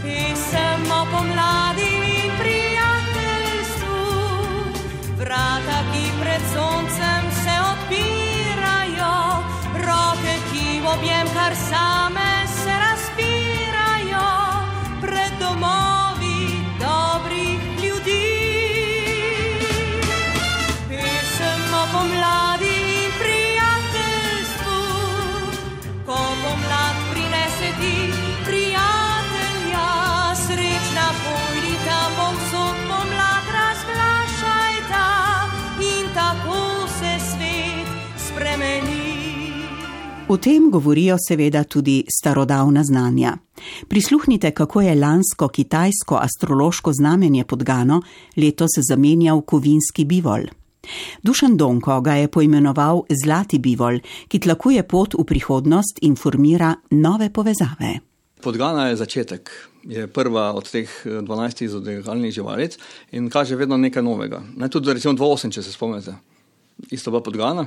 Pisemo 0.04 1.00
pomladi 1.12 1.92
in 1.96 2.32
prijateljstvu, 2.40 4.04
vrata, 5.18 5.80
ki 5.94 6.04
pred 6.22 6.42
soncem 6.54 7.24
se 7.32 7.39
objem 10.94 11.28
kar 11.34 11.54
same 11.56 12.29
O 40.30 40.38
tem 40.38 40.70
govorijo 40.72 41.16
seveda 41.28 41.64
tudi 41.64 42.04
starodavna 42.20 42.84
znanja. 42.84 43.38
Prisluhnite, 43.88 44.52
kako 44.52 44.82
je 44.82 44.96
lansko 44.96 45.48
kitajsko 45.48 46.20
astrološko 46.22 46.94
znamenje 46.94 47.44
podgano 47.46 48.02
letos 48.38 48.70
zamenjal 48.90 49.42
kovinski 49.42 50.06
bivol. 50.06 50.44
Dušan 51.24 51.58
Donko 51.58 52.02
ga 52.02 52.14
je 52.14 52.28
poimenoval 52.28 53.02
Zlati 53.24 53.60
bivol, 53.60 53.98
ki 54.28 54.40
tlakuje 54.40 54.84
pot 54.88 55.16
v 55.18 55.26
prihodnost 55.26 56.00
in 56.02 56.16
formira 56.16 56.76
nove 56.92 57.32
povezave. 57.34 57.96
Podgana 58.42 58.88
je 58.88 58.96
začetek, 59.02 59.50
je 59.84 60.08
prva 60.08 60.54
od 60.54 60.70
teh 60.70 60.90
12 61.06 61.68
zodiakalnih 61.68 62.34
živalic 62.34 62.78
in 63.12 63.30
kaže 63.30 63.56
vedno 63.56 63.78
nekaj 63.78 64.04
novega. 64.04 64.44
Naj 64.56 64.70
tudi 64.70 64.94
recimo 64.94 65.14
2.8, 65.14 65.52
če 65.52 65.64
se 65.64 65.72
spomnite. 65.72 66.16
Isto 66.92 67.12
bila 67.12 67.24
podgana, 67.24 67.66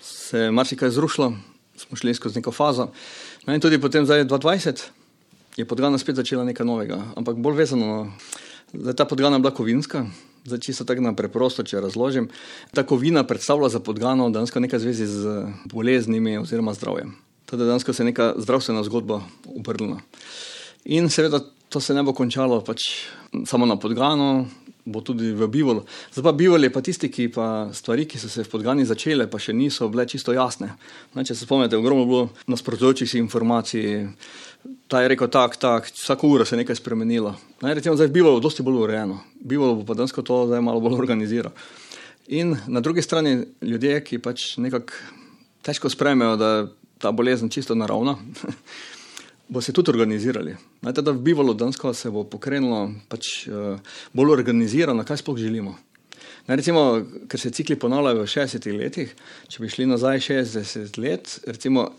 se 0.00 0.38
je 0.38 0.50
marsikaj 0.50 0.90
zrušilo, 0.90 1.32
smo 1.80 1.96
šli 1.96 2.14
skozi 2.14 2.38
neko 2.38 2.52
fazo. 2.52 2.90
No 3.46 3.54
in 3.54 3.60
tudi 3.60 3.80
potem 3.80 4.04
zdaj 4.04 4.24
2020 4.24 4.84
je 5.56 5.64
podgana 5.64 5.98
spet 5.98 6.16
začela 6.16 6.44
nekaj 6.44 6.66
novega, 6.66 7.00
ampak 7.16 7.40
bolj 7.40 7.56
vezano. 7.64 8.12
Zdaj 8.72 8.94
ta 8.94 9.04
podgana 9.04 9.36
je 9.36 9.42
bila 9.42 9.54
kovinska, 9.54 10.04
zdaj 10.44 10.58
čisto 10.62 10.84
tako 10.84 11.02
na 11.02 11.14
preprosto, 11.16 11.64
če 11.66 11.80
razložim. 11.80 12.28
Ta 12.70 12.86
kovina 12.86 13.24
predstavlja 13.26 13.68
za 13.68 13.80
podgano 13.80 14.30
dejansko 14.30 14.60
nekaj 14.60 14.78
zvezi 14.78 15.06
z 15.06 15.46
boleznimi 15.64 16.38
oziroma 16.38 16.74
zdravjem. 16.74 17.16
Teda 17.50 17.64
dejansko 17.64 17.92
se 17.92 18.02
je 18.02 18.12
neka 18.12 18.34
zdravstvena 18.38 18.84
zgodba 18.86 19.24
obrnila. 19.56 19.98
In 20.84 21.10
seveda 21.10 21.42
to 21.68 21.80
se 21.80 21.94
ne 21.94 22.02
bo 22.02 22.14
končalo 22.14 22.60
pač 22.64 23.10
samo 23.46 23.66
na 23.66 23.76
podgano, 23.76 24.46
bo 24.92 25.02
tudi 25.04 25.32
v 25.36 25.48
bivolu. 25.50 25.84
Zdaj 26.12 26.24
pa 26.26 26.32
bivol 26.36 26.66
je 26.66 26.70
pa 26.74 26.82
tisti, 26.84 27.10
ki 27.12 27.28
pa 27.34 27.46
stvari, 27.72 28.06
ki 28.10 28.18
so 28.18 28.28
se 28.28 28.44
v 28.44 28.50
podgani 28.50 28.86
začele, 28.86 29.28
pa 29.30 29.38
še 29.38 29.54
niso 29.56 29.88
bile 29.88 30.06
čisto 30.10 30.34
jasne. 30.36 30.72
Ne, 31.14 31.24
če 31.24 31.34
se 31.34 31.46
spomnite, 31.46 31.78
ogromno 31.78 32.06
bilo 32.08 32.24
nasprotujočih 32.50 33.14
informacij. 33.22 34.08
Ta 34.90 35.00
je 35.00 35.12
rekel 35.14 35.30
tak, 35.32 35.56
tak, 35.56 35.88
vsako 35.94 36.34
uro 36.34 36.44
se 36.44 36.54
je 36.56 36.60
nekaj 36.64 36.76
spremenilo. 36.76 37.36
Ne, 37.62 37.74
recimo 37.74 37.96
zdaj 37.96 38.10
v 38.10 38.18
bivolu 38.18 38.42
dosti 38.42 38.66
bolj 38.66 38.82
urejeno. 38.84 39.22
Bivol 39.40 39.80
bo 39.80 39.86
pa 39.88 39.96
dansko 39.96 40.26
to 40.26 40.44
zdaj 40.50 40.60
malo 40.64 40.82
bolj 40.84 40.98
organiziral. 40.98 41.54
In 42.30 42.54
na 42.68 42.82
drugi 42.84 43.02
strani 43.02 43.40
ljudje, 43.62 44.04
ki 44.06 44.20
pač 44.22 44.54
nekako 44.62 44.94
težko 45.66 45.90
sprejmejo, 45.90 46.36
da 46.36 46.48
je 46.50 46.68
ta 47.00 47.10
bolezen 47.12 47.48
čisto 47.48 47.74
naravna, 47.74 48.16
bo 49.50 49.60
se 49.60 49.72
tudi 49.72 49.90
organizirali. 49.90 50.54
Najte, 50.86 51.02
da 51.02 51.12
v 51.12 51.22
bivolu 51.26 51.54
dansko 51.54 51.94
se 51.94 52.10
bo 52.10 52.24
pokrenilo 52.24 52.84
pač, 53.10 53.48
uh, 53.50 53.80
bolj 54.14 54.36
organizirano, 54.38 55.04
kaj 55.04 55.22
sploh 55.24 55.38
želimo. 55.38 55.74
Ne, 56.46 56.56
recimo, 56.56 57.02
ker 57.28 57.40
se 57.40 57.50
cikli 57.50 57.76
ponavljajo 57.78 58.22
v 58.22 58.30
60 58.30 58.70
letih, 58.78 59.14
če 59.50 59.62
bi 59.62 59.70
šli 59.70 59.88
nazaj 59.90 60.22
60 60.30 60.98
let, 61.02 61.38
recimo 61.46 61.90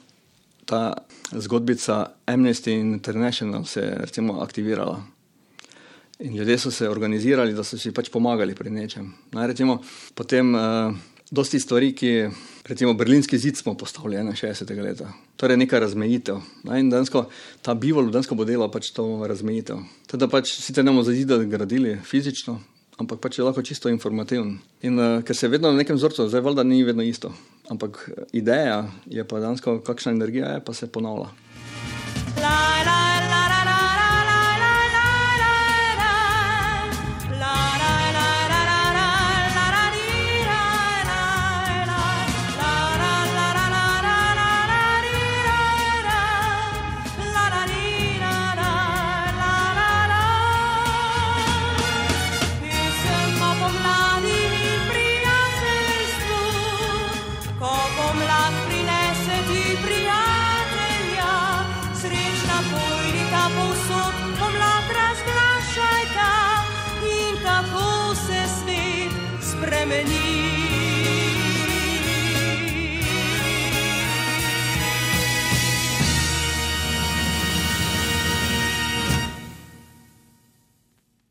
ta 0.66 0.94
zgodbica 1.32 2.06
Amnesty 2.32 2.74
International 2.80 3.66
se 3.66 3.82
je 3.82 4.30
aktivirala. 4.42 5.02
In 6.20 6.36
ljudje 6.36 6.58
so 6.58 6.72
se 6.72 6.90
organizirali, 6.90 7.54
da 7.54 7.64
so 7.64 7.78
si 7.78 7.92
pač 7.92 8.10
pomagali 8.10 8.56
pri 8.56 8.70
nečem. 8.70 9.14
Naj 9.32 9.48
recimo 9.48 9.80
potem 10.16 10.56
uh, 10.56 10.94
dosti 11.32 11.60
stvari, 11.60 11.94
ki 11.96 12.30
recimo 12.68 12.94
berlinski 12.94 13.38
zid 13.38 13.58
smo 13.58 13.74
postavili 13.78 14.18
61. 14.18 14.84
leta. 14.84 15.14
Torej 15.36 15.58
neka 15.58 15.80
razmejitev. 15.80 16.42
Dansko, 16.92 17.26
ta 17.62 17.74
bivol 17.74 18.12
dansko 18.12 18.36
bo 18.36 18.46
delal 18.46 18.72
pač 18.72 18.92
to 18.92 19.24
razmejitev. 19.28 19.80
Teda 20.12 20.28
pač 20.28 20.52
sicer 20.60 20.86
ne 20.86 20.92
bomo 20.92 21.04
za 21.08 21.16
zida 21.16 21.40
gradili 21.44 21.98
fizično, 22.04 22.60
ampak 23.00 23.24
pač 23.24 23.40
je 23.40 23.48
lahko 23.48 23.64
čisto 23.64 23.90
informativen. 23.90 24.60
In 24.84 25.00
uh, 25.00 25.24
ker 25.24 25.36
se 25.36 25.48
vedno 25.48 25.72
na 25.72 25.82
nekem 25.82 25.96
vzorcu, 25.96 26.28
zdaj 26.28 26.44
valjda 26.44 26.68
ni 26.68 26.84
vedno 26.84 27.04
isto. 27.04 27.34
Ampak 27.72 28.10
ideja 28.34 28.84
je 29.08 29.24
pa 29.24 29.40
dansko, 29.40 29.80
kakšna 29.80 30.12
energija 30.12 30.58
je, 30.58 30.66
pa 30.66 30.74
se 30.74 30.92
ponavlja. 30.92 31.32
La, 32.42 32.58
la, 32.86 33.01